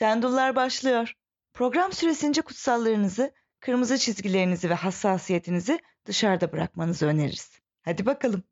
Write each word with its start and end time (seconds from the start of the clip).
Şendullar 0.00 0.56
başlıyor. 0.56 1.14
Program 1.52 1.92
süresince 1.92 2.42
kutsallarınızı, 2.42 3.34
kırmızı 3.60 3.98
çizgilerinizi 3.98 4.70
ve 4.70 4.74
hassasiyetinizi 4.74 5.80
dışarıda 6.06 6.52
bırakmanızı 6.52 7.06
öneririz. 7.06 7.60
Hadi 7.82 8.06
bakalım. 8.06 8.44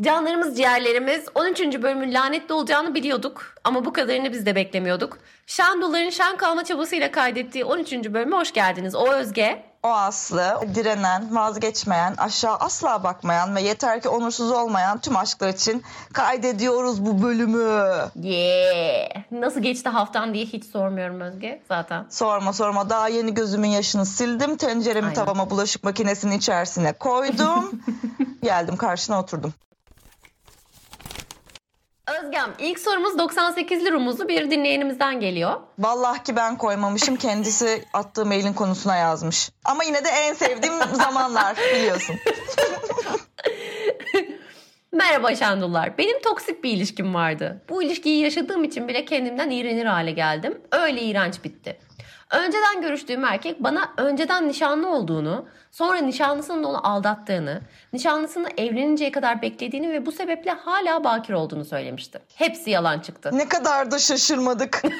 Canlarımız 0.00 0.56
ciğerlerimiz 0.56 1.24
13. 1.34 1.60
bölümün 1.60 2.14
lanetli 2.14 2.54
olacağını 2.54 2.94
biliyorduk 2.94 3.54
ama 3.64 3.84
bu 3.84 3.92
kadarını 3.92 4.32
biz 4.32 4.46
de 4.46 4.54
beklemiyorduk. 4.54 5.18
Şendulların 5.46 6.10
şen 6.10 6.36
kalma 6.36 6.64
çabasıyla 6.64 7.10
kaydettiği 7.10 7.64
13. 7.64 7.92
bölüme 7.92 8.36
hoş 8.36 8.52
geldiniz. 8.52 8.94
O 8.94 9.12
Özge. 9.12 9.64
O 9.82 9.88
Aslı, 9.88 10.60
direnen, 10.74 11.36
vazgeçmeyen, 11.36 12.14
aşağı 12.18 12.56
asla 12.56 13.04
bakmayan 13.04 13.56
ve 13.56 13.62
yeter 13.62 14.02
ki 14.02 14.08
onursuz 14.08 14.50
olmayan 14.50 14.98
tüm 14.98 15.16
aşklar 15.16 15.48
için 15.48 15.82
kaydediyoruz 16.12 17.06
bu 17.06 17.22
bölümü. 17.22 17.94
Yeah. 18.22 19.08
Nasıl 19.30 19.60
geçti 19.60 19.88
haftan 19.88 20.34
diye 20.34 20.44
hiç 20.44 20.64
sormuyorum 20.64 21.20
Özge 21.20 21.62
zaten. 21.68 22.06
Sorma 22.10 22.52
sorma 22.52 22.90
daha 22.90 23.08
yeni 23.08 23.34
gözümün 23.34 23.68
yaşını 23.68 24.06
sildim. 24.06 24.56
Tenceremi 24.56 25.06
Aynen. 25.06 25.14
tavama 25.14 25.50
bulaşık 25.50 25.84
makinesinin 25.84 26.38
içerisine 26.38 26.92
koydum. 26.92 27.80
Geldim 28.42 28.76
karşına 28.76 29.20
oturdum. 29.20 29.54
Özgem 32.28 32.54
ilk 32.58 32.78
sorumuz 32.78 33.14
98'li 33.14 33.92
rumuzlu 33.92 34.28
bir 34.28 34.50
dinleyenimizden 34.50 35.20
geliyor. 35.20 35.60
Vallahi 35.78 36.22
ki 36.22 36.36
ben 36.36 36.58
koymamışım. 36.58 37.16
Kendisi 37.16 37.84
attığı 37.92 38.26
mailin 38.26 38.52
konusuna 38.52 38.96
yazmış. 38.96 39.50
Ama 39.64 39.84
yine 39.84 40.04
de 40.04 40.08
en 40.08 40.34
sevdiğim 40.34 40.74
zamanlar 40.92 41.56
biliyorsun. 41.56 42.16
Merhaba 44.92 45.34
Şendullar. 45.34 45.98
Benim 45.98 46.22
toksik 46.22 46.64
bir 46.64 46.70
ilişkim 46.70 47.14
vardı. 47.14 47.64
Bu 47.68 47.82
ilişkiyi 47.82 48.22
yaşadığım 48.22 48.64
için 48.64 48.88
bile 48.88 49.04
kendimden 49.04 49.50
iğrenir 49.50 49.86
hale 49.86 50.10
geldim. 50.10 50.60
Öyle 50.72 51.02
iğrenç 51.02 51.44
bitti. 51.44 51.78
Önceden 52.30 52.82
görüştüğüm 52.82 53.24
erkek 53.24 53.62
bana 53.62 53.92
önceden 53.96 54.48
nişanlı 54.48 54.88
olduğunu, 54.88 55.48
sonra 55.72 55.98
nişanlısının 55.98 56.64
onu 56.64 56.86
aldattığını, 56.86 57.60
nişanlısını 57.92 58.48
evleninceye 58.56 59.12
kadar 59.12 59.42
beklediğini 59.42 59.90
ve 59.90 60.06
bu 60.06 60.12
sebeple 60.12 60.50
hala 60.50 61.04
bakir 61.04 61.32
olduğunu 61.32 61.64
söylemişti. 61.64 62.18
Hepsi 62.34 62.70
yalan 62.70 63.00
çıktı. 63.00 63.30
Ne 63.32 63.48
kadar 63.48 63.90
da 63.90 63.98
şaşırmadık. 63.98 64.82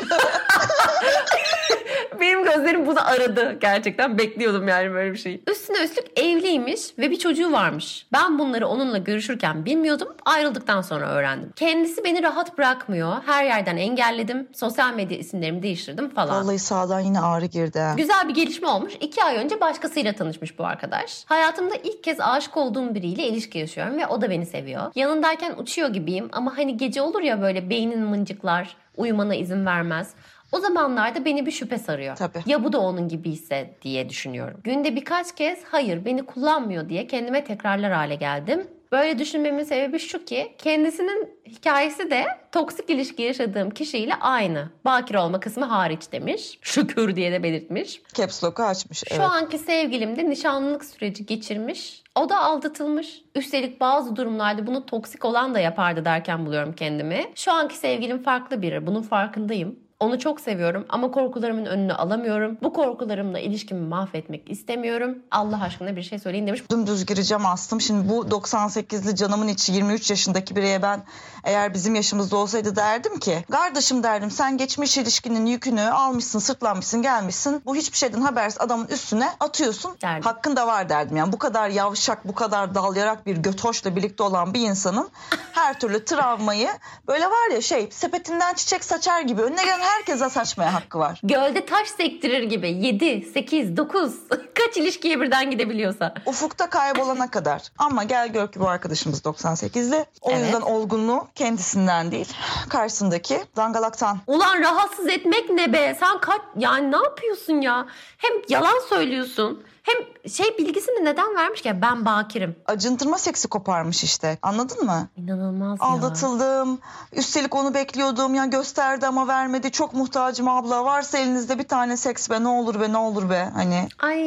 Benim 2.21 2.45
gözlerim 2.45 2.87
bunu 2.87 3.09
aradı. 3.09 3.59
Gerçekten 3.61 4.19
bekliyordum 4.19 4.69
yani 4.69 4.93
böyle 4.93 5.13
bir 5.13 5.19
şey. 5.19 5.43
Üstüne 5.51 5.85
üstlük 5.85 6.19
evliymiş 6.21 6.81
ve 6.99 7.11
bir 7.11 7.19
çocuğu 7.19 7.53
varmış. 7.53 8.07
Ben 8.13 8.39
bunları 8.39 8.69
onunla 8.69 8.99
görüşürken 8.99 9.65
bilmiyordum. 9.65 10.09
Ayrıldıktan 10.25 10.83
sonra 10.83 11.09
öğrendim. 11.09 11.53
Kendisi 11.57 12.05
beni 12.05 12.23
rahat 12.23 12.59
bırakmıyor. 12.59 13.17
Her 13.27 13.45
yerden 13.45 13.77
engelledim. 13.77 14.49
Sosyal 14.55 14.95
medya 14.95 15.19
isimlerimi 15.19 15.63
değiştirdim 15.63 16.11
falan. 16.11 16.45
Vallahi 16.45 16.59
sağdan 16.59 17.01
yine 17.01 17.21
ağrı 17.21 17.47
girdi. 17.47 17.83
Güzel 17.97 18.29
bir 18.29 18.35
gelişme 18.35 18.69
olmuş. 18.69 18.93
İki 19.01 19.25
ay 19.25 19.37
önce 19.37 19.61
başkasıyla 19.61 20.13
tanışmış 20.13 20.59
bu 20.59 20.65
arkadaş. 20.69 21.25
Hayatımda 21.27 21.75
ilk 21.75 22.05
kez 22.05 22.21
aşık 22.21 22.57
olduğum 22.57 22.95
biriyle 22.95 23.27
ilişki 23.27 23.59
yaşıyorum 23.59 23.97
ve 23.99 24.07
o 24.07 24.21
da 24.21 24.31
beni 24.31 24.47
seviyor. 24.47 24.93
Yanındayken 24.95 25.55
uçuyor 25.59 25.89
gibiyim 25.89 26.29
ama 26.33 26.59
hani 26.59 26.77
gece 26.77 27.03
olur 27.03 27.23
ya 27.23 27.43
böyle 27.43 27.71
beynin 27.71 28.01
mıncıklar, 28.01 28.77
uyumana 28.97 29.35
izin 29.35 29.67
vermez. 29.67 30.15
O 30.53 30.61
zamanlarda 30.61 31.25
beni 31.25 31.47
bir 31.47 31.51
şüphe 31.51 31.79
sarıyor. 31.79 32.17
Tabii. 32.17 32.43
Ya 32.47 32.65
bu 32.65 32.73
da 32.73 32.81
onun 32.81 33.09
gibiyse 33.09 33.75
diye 33.83 34.09
düşünüyorum. 34.09 34.61
Günde 34.65 34.97
birkaç 34.97 35.35
kez 35.35 35.65
hayır 35.65 36.05
beni 36.05 36.27
kullanmıyor 36.27 36.89
diye 36.89 37.07
kendime 37.07 37.45
tekrarlar 37.45 37.93
hale 37.93 38.15
geldim. 38.15 38.67
Böyle 38.93 39.19
düşünmemin 39.19 39.65
sebebi 39.65 39.99
şu 39.99 40.25
ki 40.25 40.55
kendisinin 40.59 41.29
hikayesi 41.47 42.11
de 42.11 42.25
toksik 42.53 42.91
ilişki 42.91 43.23
yaşadığım 43.23 43.71
kişiyle 43.71 44.15
aynı. 44.15 44.71
Bakir 44.85 45.15
olma 45.15 45.41
kısmı 45.41 45.65
hariç 45.65 46.13
demiş. 46.13 46.59
Şükür 46.63 47.17
diye 47.17 47.33
de 47.33 47.43
belirtmiş. 47.43 48.03
Caps 48.15 48.45
lock'u 48.45 48.63
açmış. 48.63 48.99
Şu 48.99 49.05
Evet. 49.11 49.21
anki 49.21 49.59
sevgilim 49.59 50.17
de 50.17 50.31
nişanlılık 50.31 50.85
süreci 50.85 51.27
geçirmiş. 51.27 52.03
O 52.15 52.29
da 52.29 52.39
aldatılmış. 52.39 53.23
Üstelik 53.35 53.81
bazı 53.81 54.17
durumlarda 54.17 54.67
bunu 54.67 54.87
toksik 54.87 55.25
olan 55.25 55.55
da 55.55 55.61
yapardı 55.61 56.05
derken 56.05 56.47
buluyorum 56.47 56.73
kendimi. 56.73 57.25
Şu 57.35 57.53
anki 57.53 57.77
sevgilim 57.77 58.23
farklı 58.23 58.63
biri. 58.63 58.87
Bunun 58.87 59.03
farkındayım. 59.03 59.79
Onu 60.01 60.19
çok 60.19 60.41
seviyorum 60.41 60.87
ama 60.89 61.11
korkularımın 61.11 61.67
önünü 61.67 61.93
alamıyorum. 61.93 62.59
Bu 62.63 62.73
korkularımla 62.73 63.39
ilişkimi 63.39 63.89
mahvetmek 63.89 64.51
istemiyorum. 64.51 65.19
Allah 65.31 65.63
aşkına 65.63 65.97
bir 65.97 66.03
şey 66.03 66.19
söyleyin 66.19 66.47
demiş. 66.47 66.63
Dümdüz 66.71 67.07
gireceğim 67.07 67.47
aslım. 67.47 67.81
Şimdi 67.81 68.09
bu 68.09 68.25
98'li 68.25 69.17
canımın 69.17 69.49
içi 69.49 69.73
23 69.73 70.11
yaşındaki 70.11 70.57
bireye 70.57 70.83
ben 70.83 71.03
eğer 71.45 71.75
bizim 71.75 71.95
yaşımızda 71.95 72.37
olsaydı 72.37 72.77
derdim 72.77 73.19
ki 73.19 73.45
kardeşim 73.51 74.03
derdim 74.03 74.31
sen 74.31 74.57
geçmiş 74.57 74.99
ilişkinin 74.99 75.47
yükünü 75.47 75.83
almışsın 75.83 76.39
sırtlanmışsın 76.39 77.03
gelmişsin. 77.03 77.63
Bu 77.67 77.77
hiçbir 77.77 77.97
şeyden 77.97 78.21
habersiz 78.21 78.61
adamın 78.61 78.87
üstüne 78.87 79.29
atıyorsun. 79.41 79.97
Derdim. 80.03 80.23
Hakkın 80.23 80.57
da 80.57 80.67
var 80.67 80.89
derdim. 80.89 81.17
Yani 81.17 81.33
bu 81.33 81.39
kadar 81.39 81.69
yavşak 81.69 82.29
bu 82.29 82.35
kadar 82.35 82.75
dalyarak 82.75 83.27
bir 83.27 83.37
götoşla 83.37 83.97
birlikte 83.97 84.23
olan 84.23 84.55
bir 84.55 84.61
insanın 84.61 85.11
her 85.53 85.81
türlü 85.81 86.05
travmayı 86.05 86.69
böyle 87.09 87.27
var 87.27 87.51
ya 87.53 87.61
şey 87.61 87.89
sepetinden 87.91 88.55
çiçek 88.55 88.85
saçar 88.85 89.21
gibi 89.21 89.43
önüne 89.43 89.65
gelen 89.65 89.88
herkese 89.89 90.31
saçmaya 90.31 90.75
hakkı 90.75 90.99
var. 90.99 91.21
Gölde 91.23 91.67
taş 91.67 91.89
sektirir 91.89 92.43
gibi 92.43 92.69
7, 92.71 93.23
8, 93.35 93.77
9 93.77 94.13
kaç 94.55 94.77
ilişkiye 94.77 95.21
birden 95.21 95.51
gidebiliyorsa. 95.51 96.15
Ufukta 96.27 96.71
kaybolana 96.71 97.31
kadar. 97.31 97.63
Ama 97.79 98.05
gel 98.05 98.29
gör 98.29 98.53
ki 98.53 98.61
bu 98.61 98.69
arkadaşımız 98.69 99.21
98'li. 99.21 100.05
O 100.21 100.31
Evet. 100.31 100.43
yüzden 100.45 100.61
olgunluğu 100.61 101.29
kendisinden 101.35 102.11
değil 102.13 102.33
karşısındaki 102.69 103.41
dangalaktan. 103.57 104.19
Ulan 104.27 104.61
rahatsız 104.63 105.07
etmek 105.09 105.51
ne 105.51 105.73
be? 105.73 105.97
Sen 106.01 106.21
kaç 106.21 106.41
yani 106.57 106.93
ne 106.93 106.97
yapıyorsun 106.97 107.61
ya? 107.61 107.87
Hem 108.19 108.33
yalan 108.49 108.81
söylüyorsun. 108.89 109.63
Hem 109.89 110.31
şey 110.31 110.59
bilgisini 110.59 111.05
neden 111.05 111.37
vermiş 111.37 111.63
ki? 111.63 111.83
Ben 111.83 112.05
bakirim. 112.05 112.57
Acıntırma 112.67 113.19
seksi 113.19 113.49
koparmış 113.49 114.05
işte. 114.05 114.39
Anladın 114.43 114.85
mı? 114.85 115.09
İnanılmaz 115.17 115.79
ya. 115.81 115.87
Aldatıldım. 115.87 116.79
Üstelik 117.13 117.55
onu 117.55 117.75
bekliyordum. 117.75 118.35
Ya 118.35 118.45
gösterdi 118.45 119.07
ama 119.07 119.29
vermedi. 119.29 119.71
Çok 119.71 119.95
muhtacım 119.95 120.49
abla. 120.49 120.85
Varsa 120.85 121.19
elinizde 121.19 121.59
bir 121.59 121.69
tane 121.69 121.97
seks 121.97 122.31
be. 122.31 122.43
Ne 122.43 122.49
olur 122.49 122.81
be 122.81 122.93
ne 122.93 122.97
olur 122.97 123.31
be. 123.31 123.49
Hani 123.55 123.89
Ay. 123.99 124.21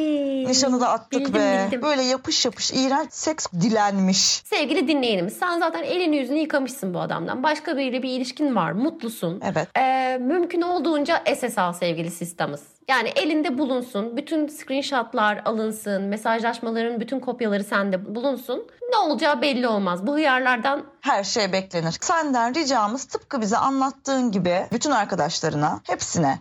nişanı 0.44 0.80
da 0.80 0.88
attık 0.88 1.20
bildim, 1.20 1.34
be. 1.34 1.64
bildim. 1.66 1.82
Böyle 1.82 2.02
yapış 2.02 2.44
yapış 2.44 2.72
iğrenç 2.72 3.12
seks 3.12 3.46
dilenmiş. 3.60 4.42
Sevgili 4.44 4.88
dinleyenimiz 4.88 5.36
sen 5.36 5.60
zaten 5.60 5.82
elini 5.82 6.16
yüzünü 6.16 6.38
yıkamışsın 6.38 6.94
bu 6.94 7.00
adamdan. 7.00 7.42
Başka 7.42 7.76
biriyle 7.76 8.02
bir 8.02 8.08
ilişkin 8.08 8.56
var. 8.56 8.72
Mutlusun. 8.72 9.40
Evet. 9.44 9.68
Ee, 9.78 10.18
mümkün 10.20 10.62
olduğunca 10.62 11.22
SS 11.36 11.58
al 11.58 11.72
sevgili 11.72 12.10
sistemiz. 12.10 12.60
Yani 12.88 13.08
elinde 13.08 13.58
bulunsun. 13.58 14.16
Bütün 14.16 14.46
screenshotlar 14.46 15.42
alınsın. 15.44 16.02
Mesajlaşmaların 16.02 17.00
bütün 17.00 17.20
kopyaları 17.20 17.64
sende 17.64 18.14
bulunsun. 18.14 18.66
Ne 18.90 18.96
olacağı 18.96 19.42
belli 19.42 19.68
olmaz. 19.68 20.06
Bu 20.06 20.14
hıyarlardan 20.14 20.84
Her 21.02 21.24
şey 21.24 21.52
beklenir. 21.52 21.98
Senden 22.00 22.54
ricamız 22.54 23.04
tıpkı 23.04 23.40
bize 23.40 23.56
anlattığın 23.56 24.32
gibi 24.32 24.66
bütün 24.72 24.90
arkadaşlarına, 24.90 25.80
hepsine 25.84 26.38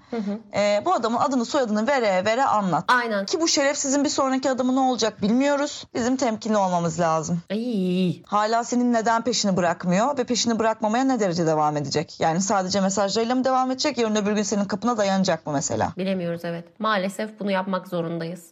e, 0.56 0.82
bu 0.86 0.94
adamın 0.94 1.18
adını 1.18 1.46
soyadını 1.46 1.88
vere 1.88 2.26
vere 2.26 2.44
anlat. 2.44 2.84
aynen. 2.88 3.26
Ki 3.26 3.42
bu 3.42 3.48
şerefsizin 3.48 4.04
bir 4.04 4.10
sonraki 4.10 4.50
adımı 4.50 4.76
ne 4.76 4.80
olacak 4.80 5.22
bilmiyoruz. 5.22 5.84
Bizim 5.96 6.16
temkinli 6.18 6.58
olmamız 6.58 7.00
lazım. 7.00 7.40
Ay. 7.52 8.22
Hala 8.24 8.64
senin 8.64 8.94
neden 8.94 9.22
peşini 9.22 9.58
bırakmıyor 9.58 10.18
ve 10.18 10.24
peşini 10.24 10.60
bırakmamaya 10.60 11.04
ne 11.04 11.20
derece 11.20 11.46
devam 11.48 11.78
edecek? 11.78 12.20
Yani 12.20 12.42
sadece 12.42 12.82
mesajlarıyla 12.82 13.36
mı 13.36 13.44
devam 13.44 13.72
edecek? 13.72 13.98
Yarın 13.98 14.16
öbür 14.16 14.32
gün 14.32 14.44
senin 14.44 14.66
kapına 14.66 14.98
dayanacak 14.98 15.48
mı 15.48 15.54
mesela? 15.54 15.94
Bilemiyoruz 15.98 16.46
evet. 16.46 16.66
Maalesef 16.80 17.40
bunu 17.40 17.52
yapmak 17.52 17.88
zorundayız. 17.88 18.46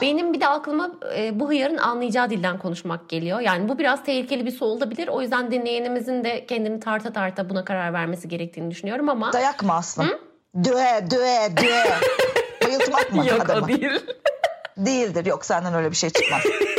Benim 0.00 0.32
bir 0.32 0.40
de 0.40 0.48
aklıma 0.48 0.90
e, 1.16 1.40
bu 1.40 1.48
hıyarın 1.48 1.78
anlayacağı 1.78 2.30
dilden 2.30 2.58
konuşmak 2.58 3.08
geliyor. 3.08 3.40
Yani 3.40 3.68
bu 3.68 3.78
biraz 3.78 4.04
tehlikeli 4.04 4.46
bir 4.46 4.50
soru 4.50 4.70
olabilir. 4.70 5.08
O 5.08 5.22
yüzden 5.22 5.49
dinleyenimizin 5.50 6.24
de 6.24 6.46
kendini 6.46 6.80
tarta 6.80 7.12
tarta 7.12 7.50
buna 7.50 7.64
karar 7.64 7.92
vermesi 7.92 8.28
gerektiğini 8.28 8.70
düşünüyorum 8.70 9.08
ama... 9.08 9.32
Dayak 9.32 9.62
mı 9.62 9.74
aslım? 9.74 10.08
Döe 10.64 11.10
döe 11.10 11.56
döe. 11.56 11.84
Bayıltmak 12.64 13.12
mı 13.12 13.26
Yok 13.26 13.44
adamı? 13.44 13.64
o 13.64 13.68
değil. 13.68 14.00
Değildir. 14.76 15.26
Yok 15.26 15.44
senden 15.44 15.74
öyle 15.74 15.90
bir 15.90 15.96
şey 15.96 16.10
çıkmaz. 16.10 16.42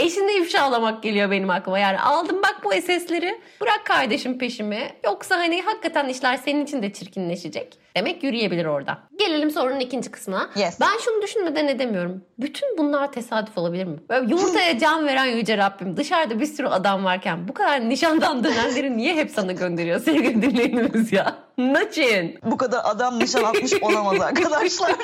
Eşini 0.00 0.32
ifşalamak 0.32 1.02
geliyor 1.02 1.30
benim 1.30 1.50
aklıma. 1.50 1.78
Yani 1.78 2.00
aldım 2.00 2.42
bak 2.42 2.60
bu 2.64 2.72
SS'leri 2.72 3.40
bırak 3.60 3.84
kardeşim 3.84 4.38
peşimi. 4.38 4.90
Yoksa 5.04 5.38
hani 5.38 5.62
hakikaten 5.62 6.08
işler 6.08 6.36
senin 6.36 6.64
için 6.64 6.82
de 6.82 6.92
çirkinleşecek. 6.92 7.78
Demek 7.96 8.22
yürüyebilir 8.22 8.64
orada. 8.64 8.98
Gelelim 9.18 9.50
sorunun 9.50 9.80
ikinci 9.80 10.10
kısmına. 10.10 10.50
Yes. 10.56 10.80
Ben 10.80 10.98
şunu 11.04 11.22
düşünmeden 11.22 11.68
edemiyorum. 11.68 12.24
Bütün 12.38 12.78
bunlar 12.78 13.12
tesadüf 13.12 13.58
olabilir 13.58 13.84
mi? 13.84 13.98
Böyle 14.08 14.30
yumurtaya 14.30 14.78
can 14.78 15.06
veren 15.06 15.26
yüce 15.26 15.58
Rabbim. 15.58 15.96
Dışarıda 15.96 16.40
bir 16.40 16.46
sürü 16.46 16.66
adam 16.66 17.04
varken 17.04 17.48
bu 17.48 17.54
kadar 17.54 17.88
nişandan 17.88 18.44
dönenleri 18.44 18.96
niye 18.96 19.14
hep 19.16 19.30
sana 19.30 19.52
gönderiyor 19.52 20.00
sevgili 20.00 20.42
dinleyenimiz 20.42 21.12
ya? 21.12 21.34
Naçin. 21.58 22.38
bu 22.44 22.56
kadar 22.56 22.80
adam 22.84 23.18
nişan 23.18 23.44
atmış 23.44 23.72
olamaz 23.82 24.20
arkadaşlar. 24.20 24.90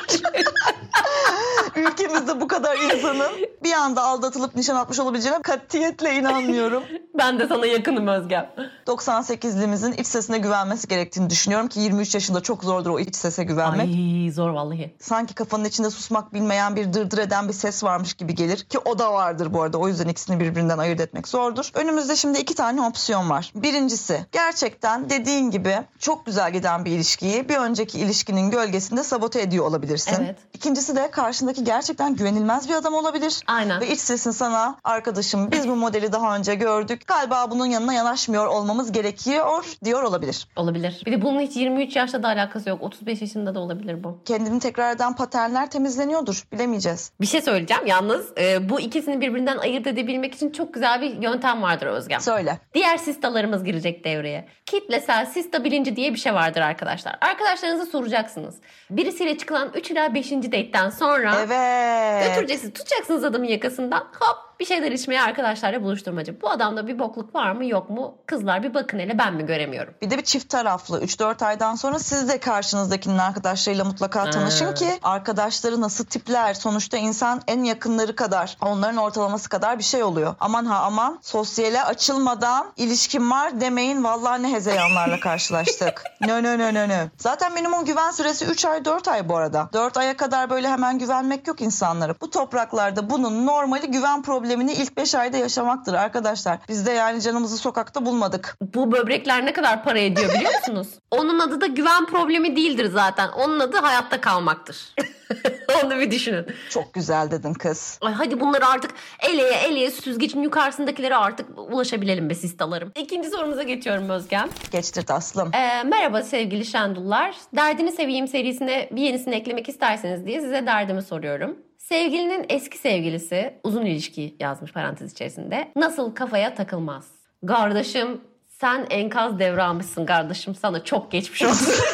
Ülkemizde 1.77 2.41
bu 2.41 2.49
kadar 2.49 2.77
insanın 2.77 3.33
bir 3.65 3.73
anda 3.73 4.03
aldatılıp 4.03 4.57
nişan 4.57 4.77
atmış 4.77 5.01
olabileceğine 5.01 5.43
katiyetle 5.43 6.15
inanmıyorum. 6.15 6.83
Ben 7.19 7.39
de 7.39 7.49
sana 7.49 7.67
yakınım 7.67 8.09
Özgem. 8.09 8.51
98'limizin 8.87 10.01
iç 10.01 10.07
sesine 10.07 10.39
güvenmesi 10.39 10.89
gerektiğini 10.89 11.31
düşünüyorum 11.31 11.69
ki 11.69 11.81
23 11.81 12.15
yaşında 12.15 12.41
çok 12.41 12.65
zordur 12.65 12.91
o 12.91 12.99
iç 12.99 13.17
sese 13.17 13.45
güvenmek. 13.45 13.89
Ay 13.89 14.31
zor 14.31 14.51
vallahi. 14.51 14.95
Sanki 15.01 15.35
kafanın 15.35 15.65
içinde 15.65 15.91
susmak 15.91 16.35
bilmeyen 16.35 16.77
bir 16.77 16.93
dırdır 16.93 17.19
eden 17.19 17.49
bir 17.49 17.53
ses 17.53 17.85
varmış 17.85 18.15
gibi 18.15 18.35
gelir 18.35 18.59
ki 18.59 18.79
o 18.79 18.99
da 18.99 19.13
vardır 19.13 19.53
bu 19.53 19.63
arada. 19.63 19.79
O 19.79 19.89
yüzden 19.89 20.09
ikisini 20.09 20.41
birbirinden 20.41 20.79
ayırt 20.79 21.01
etmek 21.01 21.29
zordur. 21.29 21.71
Önümüzde 21.75 22.17
şimdi 22.17 22.39
iki 22.39 22.55
tane 22.55 22.83
opsiyon 22.83 23.31
var. 23.31 23.53
Birincisi 23.55 24.27
gerçekten 24.33 25.11
dediğin 25.11 25.51
gibi 25.51 25.77
çok 25.99 26.27
güzel 26.27 26.46
giden 26.49 26.85
bir 26.85 26.91
ilişkiyi 26.91 27.49
bir 27.49 27.57
önceki 27.57 27.99
ilişkinin 27.99 28.51
gölgesinde 28.51 29.03
sabote 29.03 29.41
ediyor 29.41 29.67
olabilirsin. 29.67 30.25
Evet. 30.25 30.37
İkincisi 30.55 30.97
de 30.97 31.11
karşındaki 31.11 31.65
gerçekten 31.65 32.15
güvenilmez 32.15 32.69
bir 32.69 32.75
adam 32.75 32.95
olabilir. 32.95 33.43
Aynen. 33.47 33.81
Ve 33.81 33.89
iç 33.93 34.01
sesin 34.01 34.31
sana 34.31 34.77
arkadaşım 34.85 35.53
biz 35.53 35.69
bu 35.69 35.77
modeli 35.77 36.13
daha 36.13 36.37
önce 36.37 36.55
gördük. 36.55 37.07
Galiba 37.07 37.51
bunun 37.51 37.67
yanına 37.67 37.93
yanaşmıyor 37.93 38.47
olmamız 38.47 38.93
gerekiyor 38.93 39.65
diyor 39.85 40.03
olabilir. 40.03 40.49
Olabilir. 40.57 41.03
Bir 41.07 41.13
de 41.13 41.23
bunun 41.23 41.41
hiç 41.41 41.57
23 41.57 41.97
yaşta 41.97 42.23
da 42.23 42.29
alakası 42.29 42.69
yok. 42.69 42.83
35 42.83 43.21
yaşında 43.21 43.55
da 43.55 43.61
olabilir 43.61 44.05
bu. 44.05 44.19
Kendini 44.25 44.61
tekrar 44.61 44.97
eden 44.97 45.17
paternler 45.17 45.71
temizleniyordur. 45.71 46.45
Bilemeyeceğiz. 46.53 47.13
Bir 47.21 47.27
şey 47.27 47.43
söyleyeceğim. 47.43 47.87
Yalnız 47.87 48.33
e, 48.39 48.69
bu 48.69 48.81
ikisini 48.81 49.21
birbirinden 49.21 49.59
ayırt 49.59 49.87
edebilmek 49.87 50.35
için 50.35 50.51
çok 50.51 50.75
güzel 50.75 51.01
bir 51.01 51.23
yöntem 51.23 51.63
vardır 51.63 51.87
Özgem. 51.87 52.21
Söyle. 52.21 52.59
Diğer 52.75 52.97
sistalarımız 52.97 53.65
girecek 53.65 54.05
devreye. 54.05 54.49
Kitlesel 54.67 55.27
sista 55.27 55.65
bilinci 55.65 55.97
diye 55.97 56.15
bir 56.15 56.19
şey 56.19 56.26
vardır 56.35 56.61
arkadaşlar. 56.61 57.17
Arkadaşlarınıza 57.21 57.87
soracaksınız. 57.87 58.55
Birisiyle 58.91 59.39
çıkılan 59.39 59.71
3 59.75 59.91
ila 59.91 60.15
5. 60.15 60.31
date'ten 60.33 60.91
sonra 60.91 61.35
Evet. 61.47 62.29
götüreceksiniz. 62.29 62.73
Tutacaksınız 62.75 63.25
adamın 63.25 63.47
yakasından. 63.47 64.01
Hop 64.21 64.39
bir 64.61 64.65
şeyler 64.65 64.93
içmeye 64.93 65.23
arkadaşlarla 65.23 65.83
buluşturmacı. 65.83 66.41
Bu 66.43 66.51
adamda 66.51 66.87
bir 66.87 66.99
bokluk 66.99 67.35
var 67.35 67.53
mı 67.53 67.65
yok 67.67 67.91
mu? 67.91 68.15
Kızlar 68.27 68.63
bir 68.63 68.75
bakın 68.75 68.99
hele 68.99 69.19
ben 69.19 69.35
mi 69.35 69.47
göremiyorum. 69.47 69.95
Bir 70.03 70.11
de 70.11 70.19
bir 70.19 70.23
çift 70.23 70.49
taraflı 70.51 71.05
3-4 71.05 71.45
aydan 71.45 71.75
sonra 71.75 71.99
siz 71.99 72.29
de 72.29 72.39
karşınızdakinin 72.41 73.19
arkadaşlarıyla 73.19 73.85
mutlaka 73.85 74.31
tanışın 74.31 74.67
Ha. 74.67 74.75
ki 74.75 74.89
arkadaşları 75.03 75.81
nasıl 75.81 76.05
tipler 76.05 76.55
sonuçta 76.55 76.97
insan 76.97 77.43
en 77.47 77.65
yakınları 77.65 78.17
kadar 78.17 78.57
onların 78.61 78.97
ortalaması 78.97 79.49
kadar 79.49 79.79
bir 79.79 79.85
şey 79.85 80.03
oluyor. 80.03 80.35
Aman 80.41 80.65
ha 80.65 80.79
aman 80.79 81.19
sosyale 81.23 81.83
açılmadan 81.85 82.67
ilişkim 82.77 83.31
var 83.31 83.61
demeyin 83.61 84.05
vallahi 84.05 84.43
ne 84.43 84.53
hezeyanlarla 84.53 85.21
karşılaştık. 85.21 86.03
nö 86.21 86.43
nö 86.43 86.59
nö 86.59 86.75
nö 86.75 86.89
nö. 86.89 87.07
Zaten 87.19 87.53
minimum 87.53 87.85
güven 87.85 88.11
süresi 88.11 88.45
3 88.45 88.65
ay 88.65 88.85
4 88.85 89.09
ay 89.09 89.29
bu 89.29 89.37
arada. 89.37 89.69
4 89.73 89.97
aya 89.97 90.17
kadar 90.17 90.51
böyle 90.51 90.69
hemen 90.69 90.99
güvenmek 90.99 91.47
yok 91.47 91.61
insanlara. 91.61 92.15
Bu 92.21 92.31
topraklarda 92.31 93.11
bunun 93.11 93.47
normali 93.47 93.91
güven 93.91 94.23
problemini 94.47 94.73
ilk 94.73 94.97
5 94.97 95.15
ayda 95.15 95.37
yaşamaktır 95.37 95.95
arkadaşlar. 95.95 96.59
Biz 96.69 96.87
de 96.87 96.93
yani 96.93 97.23
canımızı 97.23 97.59
sokakta 97.59 98.07
bulmadık. 98.07 98.57
Bu 98.75 98.93
böbrekler 98.93 99.47
ne 99.47 99.53
kadar 99.53 99.85
para 99.85 99.99
ediyor 99.99 100.35
biliyor 100.35 100.53
musunuz? 100.55 100.89
Onun 101.11 101.39
adı 101.39 101.61
da 101.61 101.67
güven 101.67 102.07
problemi 102.07 102.57
değildir 102.57 102.91
zaten. 102.93 103.29
Onun 103.29 103.61
adı 103.61 103.77
hayatta 103.77 104.21
kalmaktır. 104.21 104.95
Onu 105.85 106.01
bir 106.01 106.11
düşünün. 106.11 106.47
Çok 106.71 106.95
güzel 106.95 107.31
dedin 107.31 107.53
kız. 107.55 107.99
Ay 108.01 108.13
hadi 108.13 108.41
bunları 108.41 108.67
artık 108.67 108.91
eleye 109.21 109.55
eleye 109.55 109.91
süzgecin 109.91 110.43
yukarısındakilere 110.43 111.17
artık 111.17 111.47
ulaşabilelim 111.59 112.31
be 112.31 112.35
sistalarım. 112.35 112.93
İkinci 112.95 113.31
sorumuza 113.31 113.63
geçiyorum 113.63 114.11
Özgem. 114.11 114.49
Geçtir 114.71 115.03
taslım. 115.03 115.51
Ee, 115.55 115.83
merhaba 115.83 116.23
sevgili 116.23 116.65
Şendullar. 116.65 117.37
Derdini 117.57 117.93
Seveyim 117.93 118.29
serisine 118.29 118.89
bir 118.93 119.03
yenisini 119.03 119.35
eklemek 119.35 119.69
isterseniz 119.69 120.27
diye 120.27 120.41
size 120.41 120.67
derdimi 120.67 121.03
soruyorum. 121.03 121.66
Sevgilinin 121.89 122.47
eski 122.49 122.79
sevgilisi 122.79 123.61
uzun 123.65 123.87
ilişki 123.87 124.37
yazmış 124.41 124.73
parantez 124.73 125.13
içerisinde. 125.13 125.73
Nasıl 125.77 126.15
kafaya 126.15 126.55
takılmaz? 126.55 127.05
Kardeşim 127.49 128.21
sen 128.61 128.87
enkaz 128.91 129.39
devralmışsın 129.39 130.07
kardeşim 130.07 130.55
sana 130.55 130.85
çok 130.85 131.13
geçmiş 131.13 131.43
olsun. 131.43 131.75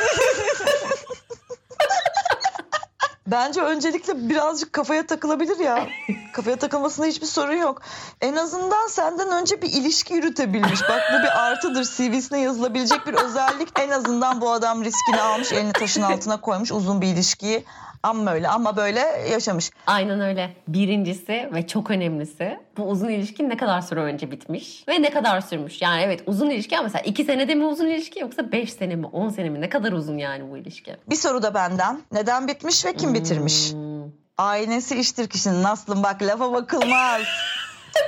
Bence 3.27 3.61
öncelikle 3.61 4.29
birazcık 4.29 4.73
kafaya 4.73 5.07
takılabilir 5.07 5.59
ya. 5.59 5.87
kafaya 6.33 6.57
takılmasında 6.57 7.07
hiçbir 7.07 7.27
sorun 7.27 7.57
yok. 7.57 7.83
En 8.21 8.37
azından 8.37 8.87
senden 8.87 9.33
önce 9.43 9.63
bir 9.63 9.69
ilişki 9.69 10.15
yürütebilmiş. 10.15 10.81
Bak 10.89 11.03
bu 11.13 11.23
bir 11.23 11.43
artıdır. 11.43 11.85
CV'sine 11.85 12.41
yazılabilecek 12.41 13.07
bir 13.07 13.15
özellik. 13.15 13.69
En 13.81 13.91
azından 13.91 14.41
bu 14.41 14.51
adam 14.51 14.85
riskini 14.85 15.21
almış, 15.21 15.53
elini 15.53 15.73
taşın 15.73 16.03
altına 16.03 16.41
koymuş 16.41 16.73
uzun 16.73 17.01
bir 17.01 17.07
ilişkiyi. 17.07 17.65
Ama 18.03 18.33
öyle 18.33 18.49
ama 18.49 18.77
böyle 18.77 19.01
yaşamış. 19.33 19.71
Aynen 19.87 20.21
öyle. 20.21 20.57
Birincisi 20.69 21.51
ve 21.55 21.67
çok 21.67 21.91
önemlisi 21.91 22.59
bu 22.77 22.83
uzun 22.83 23.09
ilişki 23.09 23.49
ne 23.49 23.57
kadar 23.57 23.81
süre 23.81 24.01
önce 24.01 24.31
bitmiş 24.31 24.85
ve 24.89 25.03
ne 25.03 25.11
kadar 25.11 25.41
sürmüş. 25.41 25.83
Yani 25.83 26.03
evet 26.03 26.23
uzun 26.27 26.51
ilişki 26.51 26.77
ama 26.77 26.85
mesela 26.85 27.03
2 27.03 27.25
senede 27.25 27.55
mi 27.55 27.65
uzun 27.65 27.87
ilişki 27.87 28.21
yoksa 28.21 28.53
5 28.53 28.73
sene 28.73 28.97
mi 28.97 29.07
10 29.07 29.29
sene 29.29 29.49
mi 29.49 29.61
ne 29.61 29.69
kadar 29.69 29.93
uzun 29.93 30.19
yani 30.19 30.51
bu 30.51 30.57
ilişki. 30.57 30.97
Bir 31.11 31.17
soru 31.17 31.43
da 31.43 31.55
benden. 31.55 32.03
Neden 32.13 32.49
bitmiş 32.49 32.85
ve 32.85 32.93
kim 32.93 33.15
bitirmiş? 33.15 33.73
Hmm. 33.73 34.03
Aynesi 34.39 34.97
iştir 34.97 35.29
kişinin 35.29 35.65
Aslım 35.65 36.03
bak 36.03 36.23
lafa 36.23 36.53
bakılmaz. 36.53 37.23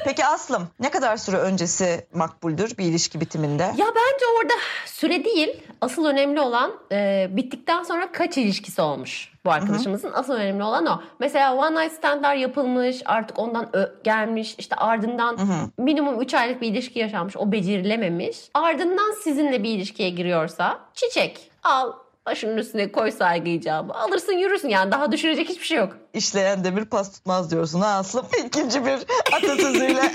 Peki 0.04 0.26
Aslım 0.26 0.68
ne 0.80 0.90
kadar 0.90 1.16
süre 1.16 1.36
öncesi 1.36 2.06
makbuldür 2.14 2.78
bir 2.78 2.84
ilişki 2.84 3.20
bitiminde? 3.20 3.62
Ya 3.62 3.86
bence 3.86 4.24
orada 4.40 4.54
süre 4.86 5.24
değil. 5.24 5.62
Asıl 5.80 6.04
önemli 6.04 6.40
olan 6.40 6.72
e, 6.92 7.28
bittikten 7.30 7.82
sonra 7.82 8.12
kaç 8.12 8.38
ilişkisi 8.38 8.82
olmuş 8.82 9.32
bu 9.44 9.50
arkadaşımızın. 9.50 10.12
Asıl 10.12 10.34
önemli 10.34 10.62
olan 10.62 10.86
o. 10.86 11.02
Mesela 11.18 11.54
one 11.54 11.82
night 11.82 11.92
standlar 11.92 12.34
yapılmış. 12.34 13.02
Artık 13.04 13.38
ondan 13.38 13.70
gelmiş. 14.04 14.54
işte 14.58 14.76
ardından 14.76 15.38
minimum 15.78 16.20
3 16.20 16.34
aylık 16.34 16.60
bir 16.60 16.68
ilişki 16.68 16.98
yaşanmış. 16.98 17.36
O 17.36 17.52
becerilememiş. 17.52 18.38
Ardından 18.54 19.12
sizinle 19.22 19.62
bir 19.62 19.70
ilişkiye 19.70 20.10
giriyorsa 20.10 20.78
çiçek 20.94 21.50
al. 21.62 21.92
Başının 22.26 22.56
üstüne 22.56 22.92
koy 22.92 23.10
saygı 23.10 23.50
icabı. 23.50 23.92
Alırsın 23.92 24.32
yürürsün 24.32 24.68
yani 24.68 24.92
daha 24.92 25.12
düşürecek 25.12 25.48
hiçbir 25.48 25.66
şey 25.66 25.78
yok. 25.78 25.96
İşleyen 26.14 26.64
demir 26.64 26.84
pas 26.84 27.12
tutmaz 27.12 27.50
diyorsun 27.50 27.80
ha 27.80 27.88
Aslım. 27.88 28.26
İkinci 28.46 28.84
bir 28.86 28.98
atasözüyle. 29.32 30.00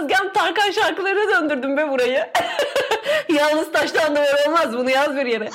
Özgem 0.00 0.32
Tarkan 0.34 0.70
şarkılarına 0.70 1.30
döndürdüm 1.30 1.76
be 1.76 1.90
burayı. 1.90 2.32
Yalnız 3.28 3.72
taştan 3.72 4.16
duvar 4.16 4.46
olmaz 4.48 4.72
bunu 4.72 4.90
yaz 4.90 5.16
bir 5.16 5.26
yere. 5.26 5.50